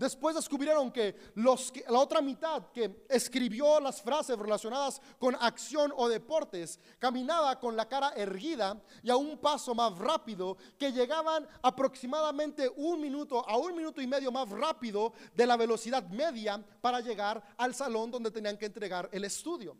Después 0.03 0.35
descubrieron 0.35 0.91
que, 0.91 1.15
los, 1.35 1.71
la 1.87 1.97
otra 1.99 2.21
mitad 2.21 2.73
que 2.73 3.05
escribió 3.07 3.79
las 3.79 4.01
frases 4.01 4.37
relacionadas 4.37 5.01
con 5.17 5.33
acción 5.35 5.93
o 5.95 6.09
deportes 6.09 6.77
caminaba 6.99 7.57
con 7.57 7.77
la 7.77 7.87
cara 7.87 8.11
erguida 8.17 8.83
y 9.01 9.09
a 9.09 9.15
un 9.15 9.37
paso 9.37 9.73
más 9.73 9.97
rápido 9.97 10.57
que 10.77 10.91
llegaban 10.91 11.47
aproximadamente 11.61 12.69
un 12.75 12.99
minuto 12.99 13.47
a 13.47 13.55
un 13.55 13.73
minuto 13.77 14.01
y 14.01 14.07
medio 14.07 14.29
más 14.29 14.49
rápido 14.49 15.13
de 15.33 15.47
la 15.47 15.55
velocidad 15.55 16.03
media 16.09 16.61
para 16.81 16.99
llegar 16.99 17.41
al 17.55 17.73
salón 17.73 18.11
donde 18.11 18.29
tenían 18.29 18.57
que 18.57 18.65
entregar 18.65 19.07
el 19.13 19.23
estudio. 19.23 19.77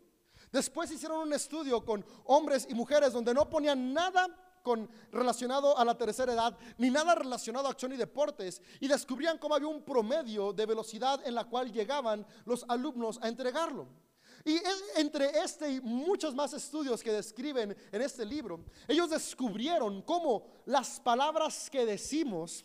Después 0.50 0.90
hicieron 0.90 1.18
un 1.18 1.34
estudio 1.34 1.84
con 1.84 2.02
hombres 2.24 2.66
y 2.70 2.72
mujeres 2.72 3.12
donde 3.12 3.34
no 3.34 3.50
ponían 3.50 3.92
nada 3.92 4.26
con, 4.64 4.90
relacionado 5.12 5.78
a 5.78 5.84
la 5.84 5.96
tercera 5.96 6.32
edad, 6.32 6.58
ni 6.78 6.90
nada 6.90 7.14
relacionado 7.14 7.68
a 7.68 7.70
acción 7.70 7.92
y 7.92 7.96
deportes, 7.96 8.60
y 8.80 8.88
descubrían 8.88 9.38
cómo 9.38 9.54
había 9.54 9.68
un 9.68 9.84
promedio 9.84 10.52
de 10.52 10.66
velocidad 10.66 11.20
en 11.24 11.34
la 11.34 11.44
cual 11.44 11.70
llegaban 11.70 12.26
los 12.46 12.64
alumnos 12.66 13.20
a 13.22 13.28
entregarlo. 13.28 13.86
Y 14.44 14.58
entre 14.96 15.38
este 15.38 15.70
y 15.70 15.80
muchos 15.80 16.34
más 16.34 16.52
estudios 16.54 17.02
que 17.02 17.12
describen 17.12 17.76
en 17.92 18.02
este 18.02 18.24
libro, 18.24 18.64
ellos 18.88 19.10
descubrieron 19.10 20.02
cómo 20.02 20.46
las 20.64 20.98
palabras 20.98 21.68
que 21.70 21.84
decimos 21.84 22.64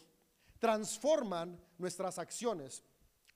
transforman 0.58 1.60
nuestras 1.78 2.18
acciones. 2.18 2.84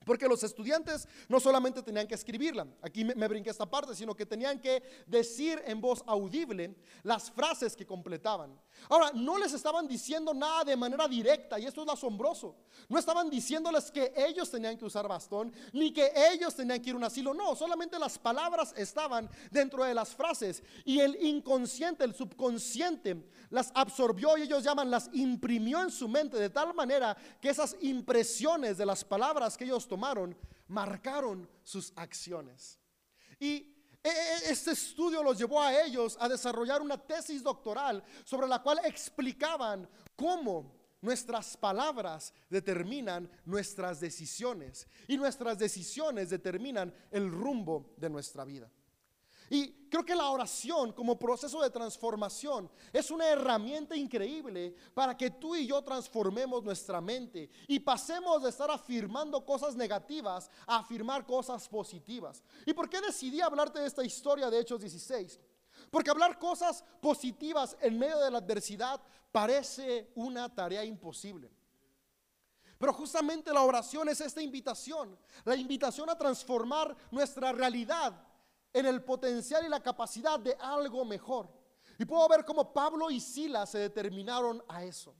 Porque 0.04 0.28
los 0.28 0.42
estudiantes 0.42 1.08
no 1.28 1.40
solamente 1.40 1.82
tenían 1.82 2.06
que 2.06 2.14
escribirla, 2.14 2.66
aquí 2.82 3.04
me, 3.04 3.28
brinqué 3.28 3.50
esta 3.50 3.68
parte, 3.68 3.94
sino 3.94 4.14
que 4.14 4.26
tenían 4.26 4.60
que 4.60 4.82
decir 5.06 5.62
en 5.66 5.80
voz 5.80 6.02
audible 6.06 6.74
las 7.02 7.30
frases 7.30 7.74
que 7.74 7.86
completaban. 7.86 8.58
Ahora, 8.88 9.10
no 9.14 9.38
les 9.38 9.52
estaban 9.52 9.88
diciendo 9.88 10.34
nada 10.34 10.64
de 10.64 10.76
manera 10.76 11.08
directa, 11.08 11.58
y 11.58 11.66
esto 11.66 11.82
es 11.82 11.88
asombroso. 11.88 12.56
No 12.88 12.98
estaban 12.98 13.30
diciéndoles 13.30 13.90
que 13.90 14.12
ellos 14.16 14.50
tenían 14.50 14.76
que 14.76 14.84
usar 14.84 15.08
bastón, 15.08 15.52
ni 15.72 15.92
que 15.92 16.12
ellos 16.32 16.54
tenían 16.54 16.80
que 16.82 16.90
ir 16.90 16.94
a 16.94 16.98
un 16.98 17.04
asilo. 17.04 17.32
No, 17.32 17.56
solamente 17.56 17.98
las 17.98 18.18
palabras 18.18 18.74
estaban 18.76 19.28
dentro 19.50 19.84
de 19.84 19.94
las 19.94 20.14
frases. 20.14 20.62
Y 20.84 21.00
el 21.00 21.16
inconsciente, 21.24 22.04
el 22.04 22.14
subconsciente, 22.14 23.28
las 23.50 23.70
absorbió 23.74 24.36
y 24.36 24.42
ellos 24.42 24.64
llaman, 24.64 24.90
las 24.90 25.08
imprimió 25.12 25.80
en 25.80 25.90
su 25.90 26.08
mente 26.08 26.38
de 26.38 26.50
tal 26.50 26.74
manera 26.74 27.16
que 27.40 27.50
esas 27.50 27.76
impresiones 27.80 28.76
de 28.76 28.86
las 28.86 29.04
palabras 29.04 29.56
que 29.56 29.64
ellos 29.64 29.88
tomaron 29.88 30.36
marcaron 30.68 31.48
sus 31.62 31.92
acciones. 31.96 32.78
Y 33.38 33.73
este 34.04 34.72
estudio 34.72 35.22
los 35.22 35.38
llevó 35.38 35.60
a 35.62 35.82
ellos 35.82 36.16
a 36.20 36.28
desarrollar 36.28 36.82
una 36.82 36.98
tesis 36.98 37.42
doctoral 37.42 38.04
sobre 38.24 38.46
la 38.46 38.62
cual 38.62 38.80
explicaban 38.84 39.88
cómo 40.14 40.74
nuestras 41.00 41.56
palabras 41.56 42.32
determinan 42.48 43.30
nuestras 43.44 44.00
decisiones 44.00 44.86
y 45.08 45.16
nuestras 45.16 45.58
decisiones 45.58 46.30
determinan 46.30 46.94
el 47.10 47.30
rumbo 47.30 47.94
de 47.96 48.10
nuestra 48.10 48.44
vida. 48.44 48.70
Y 49.54 49.86
creo 49.88 50.04
que 50.04 50.16
la 50.16 50.30
oración 50.30 50.92
como 50.92 51.16
proceso 51.16 51.62
de 51.62 51.70
transformación 51.70 52.68
es 52.92 53.08
una 53.12 53.28
herramienta 53.28 53.94
increíble 53.94 54.74
para 54.92 55.16
que 55.16 55.30
tú 55.30 55.54
y 55.54 55.64
yo 55.64 55.80
transformemos 55.80 56.64
nuestra 56.64 57.00
mente 57.00 57.48
y 57.68 57.78
pasemos 57.78 58.42
de 58.42 58.48
estar 58.48 58.68
afirmando 58.68 59.46
cosas 59.46 59.76
negativas 59.76 60.50
a 60.66 60.78
afirmar 60.78 61.24
cosas 61.24 61.68
positivas. 61.68 62.42
¿Y 62.66 62.72
por 62.72 62.90
qué 62.90 63.00
decidí 63.00 63.40
hablarte 63.40 63.78
de 63.78 63.86
esta 63.86 64.02
historia 64.02 64.50
de 64.50 64.58
Hechos 64.58 64.80
16? 64.80 65.38
Porque 65.88 66.10
hablar 66.10 66.36
cosas 66.40 66.82
positivas 67.00 67.76
en 67.80 67.96
medio 67.96 68.18
de 68.18 68.32
la 68.32 68.38
adversidad 68.38 69.00
parece 69.30 70.10
una 70.16 70.52
tarea 70.52 70.84
imposible. 70.84 71.48
Pero 72.76 72.92
justamente 72.92 73.52
la 73.52 73.62
oración 73.62 74.08
es 74.08 74.20
esta 74.20 74.42
invitación, 74.42 75.16
la 75.44 75.54
invitación 75.54 76.10
a 76.10 76.18
transformar 76.18 76.96
nuestra 77.12 77.52
realidad 77.52 78.33
en 78.74 78.86
el 78.86 79.02
potencial 79.02 79.64
y 79.64 79.70
la 79.70 79.80
capacidad 79.80 80.38
de 80.38 80.54
algo 80.60 81.04
mejor. 81.04 81.48
Y 81.98 82.04
puedo 82.04 82.28
ver 82.28 82.44
cómo 82.44 82.74
Pablo 82.74 83.10
y 83.10 83.20
Silas 83.20 83.70
se 83.70 83.78
determinaron 83.78 84.62
a 84.68 84.84
eso. 84.84 85.14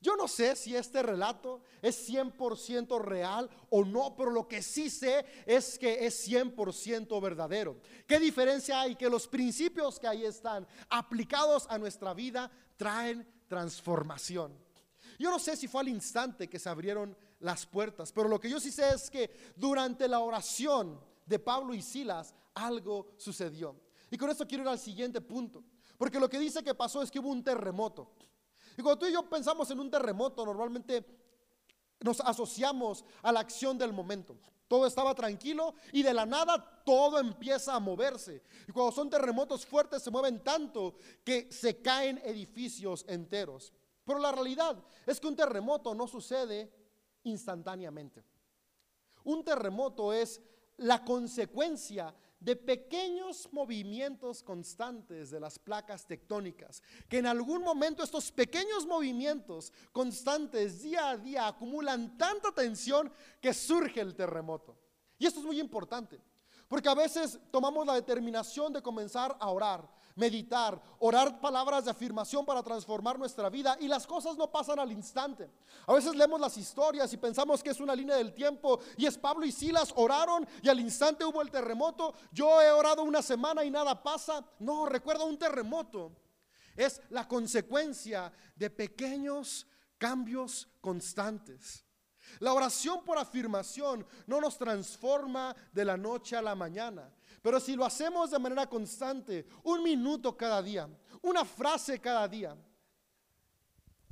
Yo 0.00 0.16
no 0.16 0.26
sé 0.26 0.56
si 0.56 0.74
este 0.74 1.00
relato 1.00 1.62
es 1.80 2.10
100% 2.10 3.00
real 3.00 3.48
o 3.70 3.84
no, 3.84 4.16
pero 4.16 4.32
lo 4.32 4.48
que 4.48 4.60
sí 4.60 4.90
sé 4.90 5.24
es 5.46 5.78
que 5.78 6.04
es 6.04 6.28
100% 6.28 7.22
verdadero. 7.22 7.76
¿Qué 8.08 8.18
diferencia 8.18 8.80
hay? 8.80 8.96
Que 8.96 9.08
los 9.08 9.28
principios 9.28 10.00
que 10.00 10.08
ahí 10.08 10.24
están 10.24 10.66
aplicados 10.90 11.66
a 11.70 11.78
nuestra 11.78 12.14
vida 12.14 12.50
traen 12.76 13.24
transformación. 13.46 14.58
Yo 15.20 15.30
no 15.30 15.38
sé 15.38 15.56
si 15.56 15.68
fue 15.68 15.82
al 15.82 15.88
instante 15.88 16.50
que 16.50 16.58
se 16.58 16.68
abrieron 16.68 17.16
las 17.38 17.64
puertas, 17.64 18.10
pero 18.10 18.28
lo 18.28 18.40
que 18.40 18.50
yo 18.50 18.58
sí 18.58 18.72
sé 18.72 18.92
es 18.92 19.08
que 19.08 19.52
durante 19.54 20.08
la 20.08 20.18
oración 20.18 21.00
de 21.26 21.38
Pablo 21.38 21.74
y 21.74 21.82
Silas 21.82 22.34
algo 22.54 23.14
sucedió. 23.16 23.76
Y 24.10 24.16
con 24.16 24.30
esto 24.30 24.46
quiero 24.46 24.64
ir 24.64 24.68
al 24.68 24.78
siguiente 24.78 25.20
punto. 25.20 25.64
Porque 25.96 26.20
lo 26.20 26.28
que 26.28 26.38
dice 26.38 26.62
que 26.62 26.74
pasó 26.74 27.02
es 27.02 27.10
que 27.10 27.18
hubo 27.18 27.28
un 27.28 27.42
terremoto. 27.42 28.12
Y 28.76 28.82
cuando 28.82 28.98
tú 28.98 29.06
y 29.06 29.12
yo 29.12 29.28
pensamos 29.28 29.70
en 29.70 29.80
un 29.80 29.90
terremoto, 29.90 30.44
normalmente 30.44 31.04
nos 32.00 32.20
asociamos 32.20 33.04
a 33.22 33.32
la 33.32 33.40
acción 33.40 33.78
del 33.78 33.92
momento. 33.92 34.36
Todo 34.68 34.86
estaba 34.86 35.14
tranquilo 35.14 35.74
y 35.92 36.02
de 36.02 36.14
la 36.14 36.24
nada 36.24 36.82
todo 36.84 37.18
empieza 37.18 37.74
a 37.74 37.80
moverse. 37.80 38.42
Y 38.66 38.72
cuando 38.72 38.92
son 38.92 39.10
terremotos 39.10 39.66
fuertes 39.66 40.02
se 40.02 40.10
mueven 40.10 40.42
tanto 40.42 40.96
que 41.22 41.52
se 41.52 41.82
caen 41.82 42.18
edificios 42.24 43.04
enteros. 43.06 43.72
Pero 44.04 44.18
la 44.18 44.32
realidad 44.32 44.82
es 45.06 45.20
que 45.20 45.28
un 45.28 45.36
terremoto 45.36 45.94
no 45.94 46.08
sucede 46.08 46.72
instantáneamente. 47.24 48.24
Un 49.24 49.44
terremoto 49.44 50.12
es 50.12 50.40
la 50.78 51.04
consecuencia 51.04 52.14
de 52.42 52.56
pequeños 52.56 53.48
movimientos 53.52 54.42
constantes 54.42 55.30
de 55.30 55.38
las 55.38 55.60
placas 55.60 56.04
tectónicas, 56.06 56.82
que 57.08 57.18
en 57.18 57.26
algún 57.26 57.62
momento 57.62 58.02
estos 58.02 58.32
pequeños 58.32 58.84
movimientos 58.84 59.72
constantes 59.92 60.82
día 60.82 61.10
a 61.10 61.16
día 61.16 61.46
acumulan 61.46 62.18
tanta 62.18 62.50
tensión 62.52 63.12
que 63.40 63.54
surge 63.54 64.00
el 64.00 64.16
terremoto. 64.16 64.76
Y 65.18 65.26
esto 65.26 65.38
es 65.38 65.46
muy 65.46 65.60
importante, 65.60 66.20
Porque 66.66 66.88
a 66.88 66.94
veces 66.94 67.38
tomamos 67.50 67.86
la 67.86 67.94
determinación 67.94 68.72
de 68.72 68.82
comenzar 68.82 69.36
a 69.38 69.50
orar, 69.50 69.88
meditar, 70.14 70.80
orar 70.98 71.40
palabras 71.40 71.84
de 71.84 71.90
afirmación 71.90 72.44
para 72.44 72.62
transformar 72.62 73.18
nuestra 73.18 73.48
vida 73.48 73.76
y 73.80 73.88
las 73.88 74.06
cosas 74.06 74.36
no 74.36 74.50
pasan 74.50 74.78
al 74.78 74.92
instante. 74.92 75.50
A 75.86 75.92
veces 75.92 76.14
leemos 76.14 76.40
las 76.40 76.56
historias 76.56 77.12
y 77.12 77.16
pensamos 77.16 77.62
que 77.62 77.70
es 77.70 77.80
una 77.80 77.94
línea 77.94 78.16
del 78.16 78.34
tiempo 78.34 78.80
y 78.96 79.06
es 79.06 79.18
Pablo 79.18 79.46
y 79.46 79.52
Silas 79.52 79.92
oraron 79.96 80.46
y 80.62 80.68
al 80.68 80.80
instante 80.80 81.24
hubo 81.24 81.42
el 81.42 81.50
terremoto. 81.50 82.14
Yo 82.30 82.60
he 82.60 82.70
orado 82.70 83.02
una 83.02 83.22
semana 83.22 83.64
y 83.64 83.70
nada 83.70 84.02
pasa. 84.02 84.44
No, 84.58 84.86
recuerda 84.86 85.24
un 85.24 85.38
terremoto. 85.38 86.12
Es 86.76 87.00
la 87.10 87.28
consecuencia 87.28 88.32
de 88.56 88.70
pequeños 88.70 89.66
cambios 89.98 90.68
constantes. 90.80 91.84
La 92.38 92.52
oración 92.52 93.04
por 93.04 93.18
afirmación 93.18 94.06
no 94.26 94.40
nos 94.40 94.58
transforma 94.58 95.54
de 95.72 95.84
la 95.84 95.96
noche 95.96 96.36
a 96.36 96.42
la 96.42 96.54
mañana, 96.54 97.12
pero 97.42 97.58
si 97.58 97.74
lo 97.74 97.84
hacemos 97.84 98.30
de 98.30 98.38
manera 98.38 98.68
constante, 98.68 99.44
un 99.64 99.82
minuto 99.82 100.36
cada 100.36 100.62
día, 100.62 100.88
una 101.22 101.44
frase 101.44 102.00
cada 102.00 102.26
día, 102.28 102.56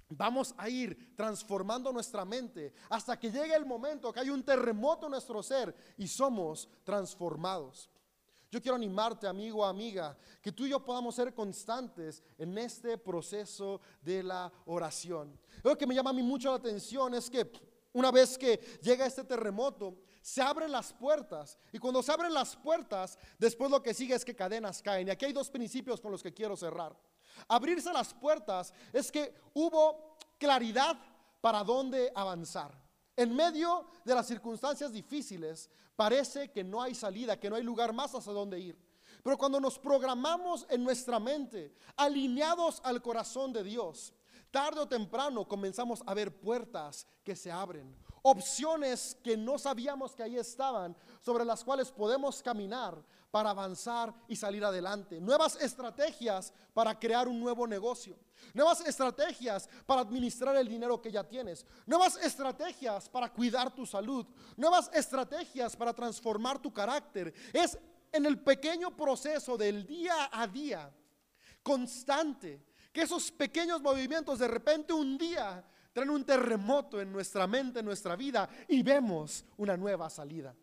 vamos 0.08 0.52
a 0.58 0.68
ir 0.68 1.14
transformando 1.14 1.92
nuestra 1.92 2.24
mente 2.24 2.74
hasta 2.88 3.18
que 3.18 3.30
llegue 3.30 3.54
el 3.54 3.64
momento 3.64 4.12
que 4.12 4.20
hay 4.20 4.30
un 4.30 4.42
terremoto 4.42 5.06
en 5.06 5.12
nuestro 5.12 5.42
ser 5.42 5.74
y 5.96 6.08
somos 6.08 6.68
transformados. 6.84 7.88
Yo 8.50 8.60
quiero 8.60 8.74
animarte, 8.74 9.28
amigo 9.28 9.64
amiga, 9.64 10.18
que 10.42 10.50
tú 10.50 10.66
y 10.66 10.70
yo 10.70 10.84
podamos 10.84 11.14
ser 11.14 11.32
constantes 11.32 12.20
en 12.36 12.58
este 12.58 12.98
proceso 12.98 13.80
de 14.02 14.24
la 14.24 14.52
oración. 14.66 15.38
Lo 15.62 15.78
que 15.78 15.86
me 15.86 15.94
llama 15.94 16.10
a 16.10 16.14
mí 16.14 16.22
mucho 16.22 16.50
la 16.50 16.56
atención 16.56 17.14
es 17.14 17.30
que 17.30 17.48
una 17.92 18.10
vez 18.10 18.36
que 18.36 18.56
llega 18.82 19.06
este 19.06 19.22
terremoto, 19.22 19.98
se 20.30 20.40
abren 20.40 20.70
las 20.70 20.92
puertas. 20.92 21.58
Y 21.72 21.78
cuando 21.80 22.04
se 22.04 22.12
abren 22.12 22.32
las 22.32 22.54
puertas, 22.54 23.18
después 23.36 23.68
lo 23.68 23.82
que 23.82 23.92
sigue 23.92 24.14
es 24.14 24.24
que 24.24 24.36
cadenas 24.36 24.80
caen. 24.80 25.08
Y 25.08 25.10
aquí 25.10 25.24
hay 25.24 25.32
dos 25.32 25.50
principios 25.50 26.00
con 26.00 26.12
los 26.12 26.22
que 26.22 26.32
quiero 26.32 26.56
cerrar. 26.56 26.96
Abrirse 27.48 27.92
las 27.92 28.14
puertas 28.14 28.72
es 28.92 29.10
que 29.10 29.34
hubo 29.54 30.16
claridad 30.38 30.96
para 31.40 31.64
dónde 31.64 32.12
avanzar. 32.14 32.70
En 33.16 33.34
medio 33.34 33.88
de 34.04 34.14
las 34.14 34.28
circunstancias 34.28 34.92
difíciles, 34.92 35.68
parece 35.96 36.52
que 36.52 36.62
no 36.62 36.80
hay 36.80 36.94
salida, 36.94 37.40
que 37.40 37.50
no 37.50 37.56
hay 37.56 37.64
lugar 37.64 37.92
más 37.92 38.14
hacia 38.14 38.32
dónde 38.32 38.60
ir. 38.60 38.78
Pero 39.24 39.36
cuando 39.36 39.58
nos 39.58 39.80
programamos 39.80 40.64
en 40.70 40.84
nuestra 40.84 41.18
mente, 41.18 41.74
alineados 41.96 42.80
al 42.84 43.02
corazón 43.02 43.52
de 43.52 43.64
Dios, 43.64 44.14
Tarde 44.50 44.80
o 44.80 44.88
temprano 44.88 45.46
comenzamos 45.46 46.02
a 46.06 46.12
ver 46.12 46.40
puertas 46.40 47.06
que 47.22 47.36
se 47.36 47.52
abren, 47.52 47.94
opciones 48.22 49.16
que 49.22 49.36
no 49.36 49.58
sabíamos 49.58 50.14
que 50.14 50.22
ahí 50.22 50.36
estaban, 50.36 50.96
sobre 51.20 51.44
las 51.44 51.64
cuales 51.64 51.90
podemos 51.90 52.42
caminar 52.42 53.02
para 53.30 53.50
avanzar 53.50 54.12
y 54.28 54.36
salir 54.36 54.64
adelante. 54.64 55.20
Nuevas 55.20 55.56
estrategias 55.60 56.52
para 56.74 56.98
crear 56.98 57.28
un 57.28 57.38
nuevo 57.38 57.66
negocio. 57.66 58.18
Nuevas 58.54 58.80
estrategias 58.80 59.68
para 59.86 60.00
administrar 60.00 60.56
el 60.56 60.68
dinero 60.68 61.00
que 61.00 61.12
ya 61.12 61.22
tienes. 61.22 61.64
Nuevas 61.86 62.16
estrategias 62.16 63.08
para 63.08 63.32
cuidar 63.32 63.74
tu 63.74 63.86
salud. 63.86 64.26
Nuevas 64.56 64.90
estrategias 64.92 65.76
para 65.76 65.94
transformar 65.94 66.60
tu 66.60 66.72
carácter. 66.72 67.32
Es 67.52 67.78
en 68.12 68.26
el 68.26 68.40
pequeño 68.40 68.96
proceso 68.96 69.56
del 69.56 69.86
día 69.86 70.28
a 70.32 70.46
día, 70.46 70.92
constante, 71.62 72.64
que 72.92 73.02
esos 73.02 73.30
pequeños 73.30 73.80
movimientos 73.80 74.40
de 74.40 74.48
repente 74.48 74.92
un 74.92 75.16
día 75.16 75.64
traen 75.92 76.10
un 76.10 76.24
terremoto 76.24 77.00
en 77.00 77.12
nuestra 77.12 77.46
mente, 77.46 77.80
en 77.80 77.86
nuestra 77.86 78.16
vida 78.16 78.48
y 78.68 78.82
vemos 78.82 79.44
una 79.56 79.76
nueva 79.76 80.08
salida. 80.08 80.54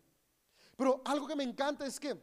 Pero 0.76 1.02
algo 1.04 1.26
que 1.26 1.36
me 1.36 1.44
encanta 1.44 1.86
es 1.86 1.98
que 1.98 2.16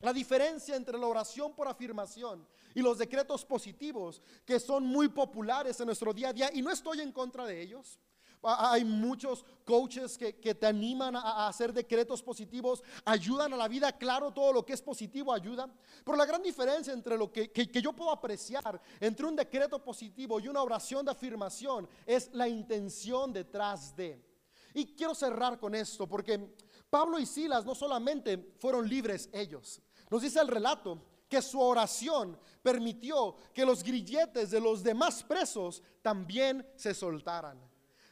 la 0.00 0.12
diferencia 0.12 0.76
entre 0.76 0.98
la 0.98 1.06
oración 1.06 1.54
por 1.54 1.66
afirmación 1.66 2.46
y 2.74 2.82
los 2.82 2.98
decretos 2.98 3.44
positivos, 3.44 4.20
que 4.44 4.60
son 4.60 4.84
muy 4.84 5.08
populares 5.08 5.80
en 5.80 5.86
nuestro 5.86 6.12
día 6.12 6.28
a 6.28 6.32
día, 6.32 6.50
y 6.52 6.60
no 6.60 6.70
estoy 6.70 7.00
en 7.00 7.12
contra 7.12 7.46
de 7.46 7.62
ellos, 7.62 7.98
hay 8.44 8.84
muchos 8.84 9.44
coaches 9.64 10.18
que, 10.18 10.32
te 10.32 10.66
animan 10.66 11.16
a, 11.16 11.48
hacer 11.48 11.72
decretos 11.72 12.22
positivos, 12.22 12.82
ayudan 13.04 13.52
a 13.54 13.56
la 13.56 13.68
vida, 13.68 13.92
claro, 13.92 14.32
todo 14.32 14.52
lo 14.52 14.64
que 14.64 14.74
es 14.74 14.82
positivo 14.82 15.32
ayuda. 15.32 15.68
Pero 16.04 16.16
la 16.16 16.26
gran 16.26 16.42
diferencia 16.42 16.92
entre 16.92 17.16
lo 17.16 17.32
que, 17.32 17.50
que 17.50 17.82
yo 17.82 17.92
puedo 17.92 18.10
apreciar 18.10 18.80
entre 19.00 19.26
un 19.26 19.36
decreto 19.36 19.82
positivo 19.82 20.40
y 20.40 20.48
una 20.48 20.62
oración 20.62 21.04
de 21.04 21.12
afirmación 21.12 21.88
es 22.06 22.30
la 22.32 22.48
intención 22.48 23.32
detrás 23.32 23.96
de. 23.96 24.22
Y 24.74 24.86
quiero 24.94 25.14
cerrar 25.14 25.58
con 25.58 25.74
esto 25.74 26.06
porque 26.08 26.54
Pablo 26.90 27.18
y 27.18 27.26
Silas 27.26 27.64
no 27.64 27.74
solamente 27.74 28.54
fueron 28.58 28.88
libres 28.88 29.28
ellos, 29.32 29.80
nos 30.10 30.22
dice 30.22 30.40
el 30.40 30.48
relato 30.48 31.00
que 31.28 31.40
su 31.42 31.60
oración 31.60 32.38
permitió 32.62 33.36
que 33.52 33.64
los 33.64 33.82
grilletes 33.82 34.50
de 34.50 34.60
los 34.60 34.82
demás 34.82 35.22
presos 35.24 35.82
también 36.02 36.66
se 36.76 36.94
soltaran. 36.94 37.58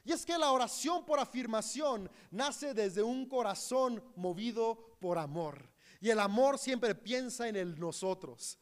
Y 0.04 0.12
es 0.12 0.26
que 0.26 0.36
la 0.36 0.50
oración 0.50 1.04
por 1.04 1.20
afirmación 1.20 2.10
nace 2.30 2.74
desde 2.74 3.02
un 3.02 3.26
corazón 3.26 4.02
movido 4.16 4.96
por 5.00 5.18
amor. 5.18 5.70
Y 6.00 6.10
el 6.10 6.18
amor 6.18 6.58
siempre 6.58 6.94
piensa 6.94 7.48
en 7.48 7.56
el 7.56 7.78
nosotros. 7.78 8.58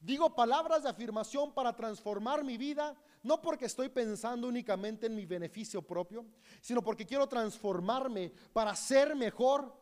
Digo 0.00 0.34
palabras 0.34 0.82
de 0.82 0.88
afirmación 0.88 1.52
para 1.52 1.76
transformar 1.76 2.42
mi 2.42 2.56
vida, 2.56 2.96
no 3.22 3.40
porque 3.40 3.66
estoy 3.66 3.90
pensando 3.90 4.48
únicamente 4.48 5.06
en 5.06 5.14
mi 5.14 5.26
beneficio 5.26 5.82
propio, 5.82 6.24
sino 6.60 6.82
porque 6.82 7.06
quiero 7.06 7.28
transformarme 7.28 8.32
para 8.52 8.74
ser 8.74 9.14
mejor 9.14 9.72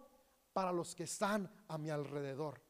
para 0.53 0.73
los 0.73 0.95
que 0.95 1.05
están 1.05 1.49
a 1.69 1.79
mi 1.79 1.89
alrededor. 1.89 2.68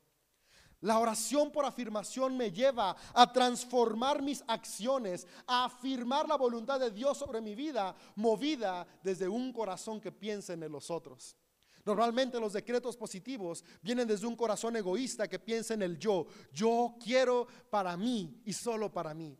La 0.80 1.00
oración 1.00 1.50
por 1.50 1.64
afirmación 1.64 2.36
me 2.36 2.52
lleva 2.52 2.96
a 3.12 3.32
transformar 3.32 4.22
mis 4.22 4.44
acciones, 4.46 5.26
a 5.46 5.64
afirmar 5.64 6.28
la 6.28 6.36
voluntad 6.36 6.78
de 6.78 6.92
Dios 6.92 7.18
sobre 7.18 7.40
mi 7.40 7.56
vida, 7.56 7.96
movida 8.14 8.86
desde 9.02 9.28
un 9.28 9.52
corazón 9.52 10.00
que 10.00 10.12
piensa 10.12 10.52
en 10.52 10.70
los 10.70 10.90
otros. 10.90 11.36
Normalmente 11.84 12.38
los 12.38 12.52
decretos 12.52 12.96
positivos 12.96 13.64
vienen 13.82 14.06
desde 14.06 14.26
un 14.26 14.36
corazón 14.36 14.76
egoísta 14.76 15.26
que 15.26 15.38
piensa 15.38 15.74
en 15.74 15.82
el 15.82 15.98
yo. 15.98 16.26
Yo 16.52 16.96
quiero 17.02 17.48
para 17.70 17.96
mí 17.96 18.40
y 18.44 18.52
solo 18.52 18.92
para 18.92 19.14
mí. 19.14 19.36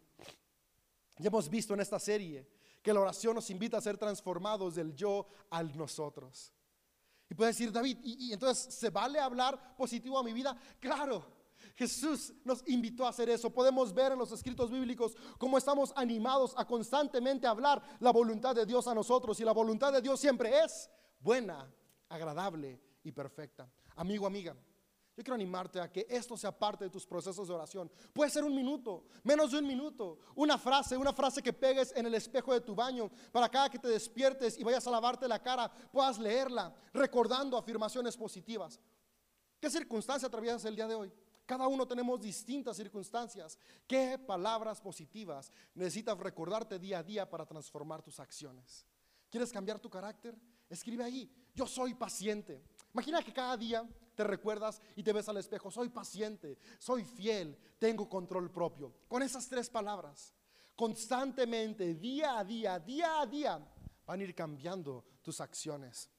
Ya 1.19 1.29
hemos 1.29 1.49
visto 1.49 1.75
en 1.75 1.81
esta 1.81 1.99
serie 1.99 2.49
que 2.83 2.93
la 2.93 3.01
oración 3.01 3.35
nos 3.35 3.51
invita 3.51 3.77
a 3.77 3.83
ser 3.83 3.99
transformados 3.99 4.75
del 4.75 4.95
yo 4.95 5.27
al 5.51 5.77
nosotros. 5.77 6.53
Y 7.31 7.35
puede 7.35 7.51
decir, 7.51 7.71
David, 7.71 7.99
¿y, 8.03 8.33
entonces 8.33 8.75
se 8.75 8.91
vale 8.91 9.19
hablar 9.19 9.77
positivo 9.77 10.19
a 10.19 10.23
mi 10.23 10.33
vida? 10.33 10.57
Claro, 10.81 11.25
Jesús 11.77 12.33
nos 12.45 12.67
invitó 12.67 13.05
a 13.05 13.11
hacer 13.11 13.29
eso. 13.29 13.51
Podemos 13.51 13.93
ver 13.93 14.13
en 14.13 14.19
los 14.19 14.33
escritos 14.33 14.71
bíblicos 14.71 15.17
cómo 15.39 15.59
estamos 15.59 15.93
animados 15.95 16.55
a 16.57 16.65
constantemente 16.65 17.47
hablar 17.47 17.83
la 18.01 18.11
voluntad 18.11 18.55
de 18.55 18.67
Dios 18.67 18.89
a 18.89 18.95
nosotros. 18.95 19.39
Y 19.41 19.45
la 19.45 19.53
voluntad 19.53 19.93
de 19.93 20.01
Dios 20.01 20.19
siempre 20.19 20.59
es 20.65 20.91
buena, 21.21 21.71
agradable 22.09 22.81
y 23.05 23.13
perfecta. 23.13 23.71
Amigo, 23.95 24.27
amiga, 24.27 24.57
yo 25.19 25.25
quiero 25.25 25.35
animarte 25.35 25.81
a 25.81 25.91
que 25.91 26.07
esto 26.09 26.37
sea 26.37 26.57
parte 26.57 26.85
de 26.85 26.91
tus 26.91 27.05
procesos 27.05 27.49
de 27.49 27.53
oración. 27.53 27.91
Puede 28.13 28.31
ser 28.31 28.45
un 28.45 28.55
minuto, 28.55 29.07
menos 29.25 29.51
de 29.51 29.59
un 29.59 29.67
minuto, 29.67 30.21
una 30.37 30.57
frase, 30.57 30.97
una 30.97 31.13
frase 31.13 31.43
que 31.43 31.53
pegues 31.53 31.93
en 31.97 32.07
el 32.07 32.15
espejo 32.15 32.55
de 32.55 32.61
tu 32.61 32.73
baño 32.73 33.11
para 33.33 33.49
cada 33.49 33.69
que 33.69 33.81
te 33.81 33.89
despiertes 33.89 34.57
y 34.57 34.63
vayas 34.63 34.87
a 34.87 34.93
lavarte 34.93 35.27
la 35.27 35.43
cara, 35.43 35.69
puedas 35.91 36.21
leerla 36.21 36.73
recordando 36.93 37.59
afirmaciones 37.59 38.17
positivas. 38.17 38.79
¿Qué 39.59 39.69
circunstancia 39.69 40.29
atraviesas 40.29 40.65
el 40.67 40.77
día 40.77 40.87
de 40.87 40.95
hoy? 40.95 41.13
Cada 41.45 41.67
uno 41.67 41.85
tenemos 41.85 42.21
distintas 42.21 42.77
circunstancias. 42.77 43.59
¿Qué 43.89 44.21
palabras 44.25 44.81
positivas 44.81 45.51
necesitas 45.75 46.17
recordarte 46.17 46.79
día 46.79 47.01
a 47.01 47.03
día 47.03 47.29
para 47.29 47.45
transformar 47.45 48.03
tus 48.03 48.21
acciones? 48.21 48.87
¿Quieres 49.29 49.51
cambiar 49.51 49.81
tu 49.81 49.91
carácter? 49.91 50.39
Escribe 50.69 51.03
ahí, 51.03 51.29
yo 51.57 51.67
soy 51.67 51.95
paciente. 51.95 52.63
Imagina 52.99 53.23
que 53.23 53.33
cada 53.33 53.57
día 53.57 53.89
te 54.17 54.25
recuerdas 54.25 54.83
y 54.97 55.05
te 55.05 55.13
ves 55.13 55.29
al 55.29 55.37
espejo, 55.37 55.71
soy 55.71 55.89
paciente, 55.89 56.59
soy 56.81 57.05
fiel, 57.05 57.57
tengo 57.79 58.09
control 58.09 58.51
propio. 58.51 58.93
Con 59.07 59.23
esas 59.23 59.49
tres 59.49 59.71
palabras, 59.71 60.35
constantemente, 60.75 61.95
día 61.95 62.41
a 62.41 62.43
día, 62.43 62.77
día 62.81 63.21
a 63.21 63.27
día, 63.27 63.73
van 64.05 64.19
a 64.19 64.25
ir 64.25 64.35
cambiando 64.35 65.05
tus 65.23 65.41
acciones. 65.41 66.11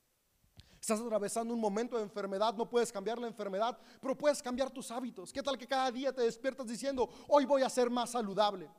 Estás 0.80 1.02
atravesando 1.02 1.54
un 1.54 1.60
momento 1.60 1.98
de 1.98 2.04
enfermedad, 2.04 2.54
no 2.54 2.70
puedes 2.70 2.94
cambiar 2.94 3.20
la 3.20 3.28
enfermedad, 3.28 3.78
pero 4.00 4.18
puedes 4.18 4.42
cambiar 4.42 4.72
tus 4.72 4.90
hábitos. 4.90 5.34
¿Qué 5.34 5.44
tal 5.44 5.58
que 5.58 5.68
cada 5.68 5.92
día 5.92 6.14
te 6.14 6.22
despiertas 6.22 6.66
diciendo, 6.66 7.10
hoy 7.28 7.44
voy 7.44 7.62
a 7.62 7.70
ser 7.70 7.90
más 7.90 8.12
saludable? 8.12 8.70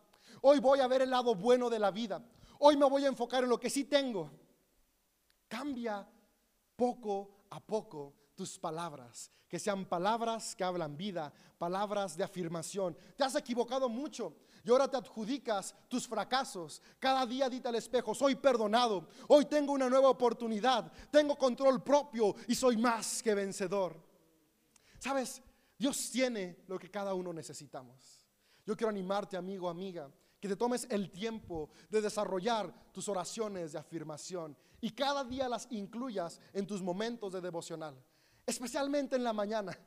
Hoy 0.41 0.59
voy 0.59 0.81
a 0.81 0.89
ver 0.89 1.03
el 1.03 1.11
lado 1.11 1.35
bueno 1.35 1.69
de 1.69 1.79
la 1.79 1.91
vida. 1.91 2.25
Hoy 2.61 2.79
me 2.79 2.89
voy 2.89 3.05
a 3.05 3.09
enfocar 3.09 3.45
en 3.45 3.51
lo 3.51 3.61
que 3.61 3.69
sí 3.69 3.85
tengo. 3.85 4.31
Cambia 5.49 6.09
poco 6.77 7.40
a 7.51 7.61
poco 7.61 8.15
tus 8.35 8.59
palabras, 8.59 9.31
que 9.49 9.59
sean 9.59 9.85
palabras 9.85 10.55
que 10.57 10.65
hablan 10.65 10.97
vida, 10.97 11.33
palabras 11.59 12.17
de 12.17 12.25
afirmación. 12.25 12.97
Te 13.17 13.25
has 13.25 13.35
equivocado 13.35 13.89
mucho 13.89 14.35
y 14.65 14.71
ahora 14.71 14.89
te 14.89 14.97
adjudicas 14.97 15.75
tus 15.89 16.07
fracasos. 16.07 16.81
Cada 16.99 17.27
día 17.27 17.51
dite 17.51 17.69
al 17.69 17.75
espejo, 17.75 18.15
soy 18.15 18.37
perdonado, 18.37 19.09
hoy 19.29 19.45
tengo 19.47 19.73
una 19.73 19.91
nueva 19.91 20.09
oportunidad, 20.09 20.91
tengo 21.11 21.37
control 21.37 21.83
propio 21.83 22.35
y 22.49 22.55
soy 22.55 22.77
más 22.77 23.23
que 23.23 23.35
vencedor. 23.35 24.01
sabes, 24.99 25.43
Dios 25.79 26.11
tiene 26.11 26.65
lo 26.69 26.79
que 26.79 26.91
cada 26.91 27.15
uno 27.15 27.33
necesitamos. 27.33 28.27
Yo 28.67 28.77
quiero 28.77 28.91
animarte, 28.91 29.37
amigo, 29.37 29.69
amiga, 29.69 30.11
que 30.39 30.49
te 30.49 30.57
tomes 30.57 30.87
el 30.91 31.11
tiempo 31.11 31.71
de 31.89 32.01
desarrollar 32.01 32.73
tus 32.93 33.09
oraciones 33.09 33.73
de 33.73 33.79
afirmación 33.79 34.57
y 34.81 34.91
cada 34.91 35.25
día 35.25 35.49
las 35.49 35.67
incluyas 35.71 36.41
en 36.53 36.67
tus 36.67 36.83
momentos 36.83 37.33
de 37.33 37.41
devocional, 37.41 38.03
especialmente 38.47 39.17
en 39.17 39.25
la 39.25 39.33
mañana. 39.33 39.79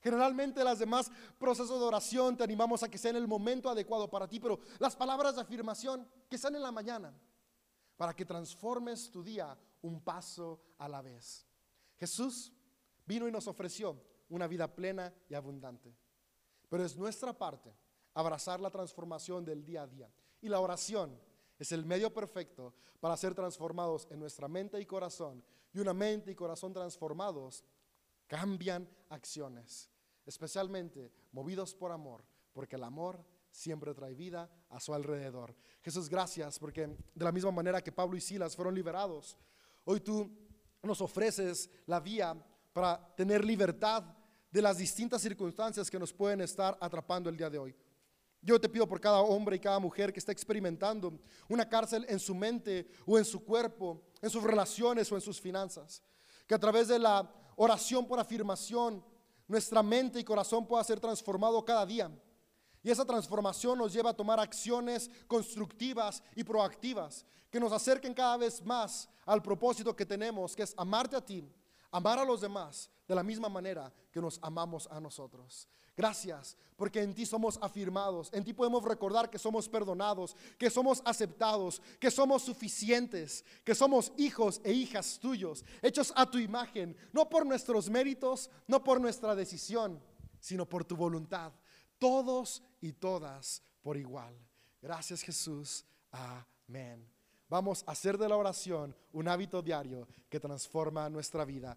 Generalmente 0.00 0.62
las 0.62 0.78
demás 0.78 1.10
procesos 1.38 1.80
de 1.80 1.86
oración 1.86 2.36
te 2.36 2.44
animamos 2.44 2.82
a 2.82 2.90
que 2.90 2.98
sea 2.98 3.10
en 3.10 3.16
el 3.16 3.26
momento 3.26 3.70
adecuado 3.70 4.08
para 4.10 4.28
ti, 4.28 4.38
pero 4.38 4.60
las 4.78 4.94
palabras 4.94 5.34
de 5.34 5.40
afirmación 5.40 6.06
que 6.28 6.36
sean 6.36 6.56
en 6.56 6.62
la 6.62 6.72
mañana, 6.72 7.14
para 7.96 8.14
que 8.14 8.26
transformes 8.26 9.10
tu 9.10 9.22
día 9.22 9.56
un 9.80 10.00
paso 10.02 10.60
a 10.78 10.88
la 10.88 11.00
vez. 11.00 11.46
Jesús 11.96 12.52
vino 13.06 13.26
y 13.26 13.32
nos 13.32 13.46
ofreció 13.46 13.98
una 14.28 14.46
vida 14.46 14.74
plena 14.74 15.12
y 15.28 15.34
abundante, 15.34 15.96
pero 16.68 16.84
es 16.84 16.96
nuestra 16.96 17.32
parte 17.32 17.74
abrazar 18.14 18.60
la 18.60 18.70
transformación 18.70 19.44
del 19.44 19.64
día 19.64 19.82
a 19.82 19.86
día. 19.86 20.10
Y 20.40 20.48
la 20.48 20.60
oración 20.60 21.18
es 21.58 21.72
el 21.72 21.84
medio 21.84 22.12
perfecto 22.12 22.74
para 23.00 23.16
ser 23.16 23.34
transformados 23.34 24.06
en 24.10 24.20
nuestra 24.20 24.48
mente 24.48 24.80
y 24.80 24.86
corazón. 24.86 25.44
Y 25.72 25.78
una 25.80 25.92
mente 25.92 26.30
y 26.30 26.34
corazón 26.34 26.72
transformados 26.72 27.64
cambian 28.26 28.88
acciones 29.08 29.90
especialmente 30.26 31.12
movidos 31.32 31.74
por 31.74 31.92
amor, 31.92 32.24
porque 32.52 32.76
el 32.76 32.84
amor 32.84 33.24
siempre 33.50 33.94
trae 33.94 34.14
vida 34.14 34.50
a 34.70 34.80
su 34.80 34.94
alrededor. 34.94 35.54
Jesús, 35.82 36.08
gracias, 36.08 36.58
porque 36.58 36.86
de 36.86 37.24
la 37.24 37.32
misma 37.32 37.50
manera 37.50 37.82
que 37.82 37.92
Pablo 37.92 38.16
y 38.16 38.20
Silas 38.20 38.56
fueron 38.56 38.74
liberados, 38.74 39.36
hoy 39.84 40.00
tú 40.00 40.30
nos 40.82 41.00
ofreces 41.00 41.70
la 41.86 42.00
vía 42.00 42.36
para 42.72 43.14
tener 43.14 43.44
libertad 43.44 44.04
de 44.50 44.62
las 44.62 44.78
distintas 44.78 45.22
circunstancias 45.22 45.90
que 45.90 45.98
nos 45.98 46.12
pueden 46.12 46.40
estar 46.40 46.76
atrapando 46.80 47.28
el 47.28 47.36
día 47.36 47.50
de 47.50 47.58
hoy. 47.58 47.74
Yo 48.44 48.60
te 48.60 48.68
pido 48.68 48.86
por 48.86 49.00
cada 49.00 49.20
hombre 49.20 49.56
y 49.56 49.58
cada 49.58 49.78
mujer 49.78 50.12
que 50.12 50.18
está 50.18 50.30
experimentando 50.30 51.18
una 51.48 51.66
cárcel 51.66 52.04
en 52.10 52.20
su 52.20 52.34
mente 52.34 52.86
o 53.06 53.16
en 53.16 53.24
su 53.24 53.42
cuerpo, 53.42 54.02
en 54.20 54.28
sus 54.28 54.42
relaciones 54.42 55.10
o 55.10 55.14
en 55.14 55.22
sus 55.22 55.40
finanzas, 55.40 56.02
que 56.46 56.54
a 56.54 56.58
través 56.58 56.88
de 56.88 56.98
la 56.98 57.26
oración 57.56 58.06
por 58.06 58.20
afirmación, 58.20 59.02
nuestra 59.48 59.82
mente 59.82 60.20
y 60.20 60.24
corazón 60.24 60.66
pueda 60.66 60.84
ser 60.84 61.00
transformado 61.00 61.64
cada 61.64 61.86
día. 61.86 62.10
Y 62.82 62.90
esa 62.90 63.06
transformación 63.06 63.78
nos 63.78 63.94
lleva 63.94 64.10
a 64.10 64.16
tomar 64.16 64.38
acciones 64.38 65.10
constructivas 65.26 66.22
y 66.36 66.44
proactivas 66.44 67.24
que 67.50 67.58
nos 67.58 67.72
acerquen 67.72 68.12
cada 68.12 68.36
vez 68.36 68.62
más 68.62 69.08
al 69.24 69.40
propósito 69.40 69.96
que 69.96 70.04
tenemos, 70.04 70.54
que 70.54 70.64
es 70.64 70.74
amarte 70.76 71.16
a 71.16 71.24
ti, 71.24 71.50
amar 71.90 72.18
a 72.18 72.24
los 72.26 72.42
demás 72.42 72.90
de 73.08 73.14
la 73.14 73.22
misma 73.22 73.48
manera 73.48 73.90
que 74.12 74.20
nos 74.20 74.38
amamos 74.42 74.86
a 74.90 75.00
nosotros. 75.00 75.66
Gracias, 75.96 76.56
porque 76.76 77.02
en 77.02 77.14
ti 77.14 77.24
somos 77.24 77.58
afirmados, 77.62 78.30
en 78.32 78.44
ti 78.44 78.52
podemos 78.52 78.82
recordar 78.82 79.30
que 79.30 79.38
somos 79.38 79.68
perdonados, 79.68 80.36
que 80.58 80.70
somos 80.70 81.00
aceptados, 81.04 81.80
que 82.00 82.10
somos 82.10 82.42
suficientes, 82.42 83.44
que 83.62 83.74
somos 83.74 84.12
hijos 84.16 84.60
e 84.64 84.72
hijas 84.72 85.18
tuyos, 85.20 85.64
hechos 85.82 86.12
a 86.16 86.28
tu 86.28 86.38
imagen, 86.38 86.96
no 87.12 87.28
por 87.28 87.46
nuestros 87.46 87.88
méritos, 87.88 88.50
no 88.66 88.82
por 88.82 89.00
nuestra 89.00 89.36
decisión, 89.36 90.02
sino 90.40 90.68
por 90.68 90.84
tu 90.84 90.96
voluntad, 90.96 91.52
todos 91.98 92.62
y 92.80 92.92
todas 92.92 93.62
por 93.80 93.96
igual. 93.96 94.34
Gracias 94.82 95.22
Jesús, 95.22 95.84
amén. 96.10 97.14
Vamos 97.48 97.84
a 97.86 97.92
hacer 97.92 98.18
de 98.18 98.28
la 98.28 98.36
oración 98.36 98.96
un 99.12 99.28
hábito 99.28 99.62
diario 99.62 100.08
que 100.28 100.40
transforma 100.40 101.08
nuestra 101.08 101.44
vida. 101.44 101.76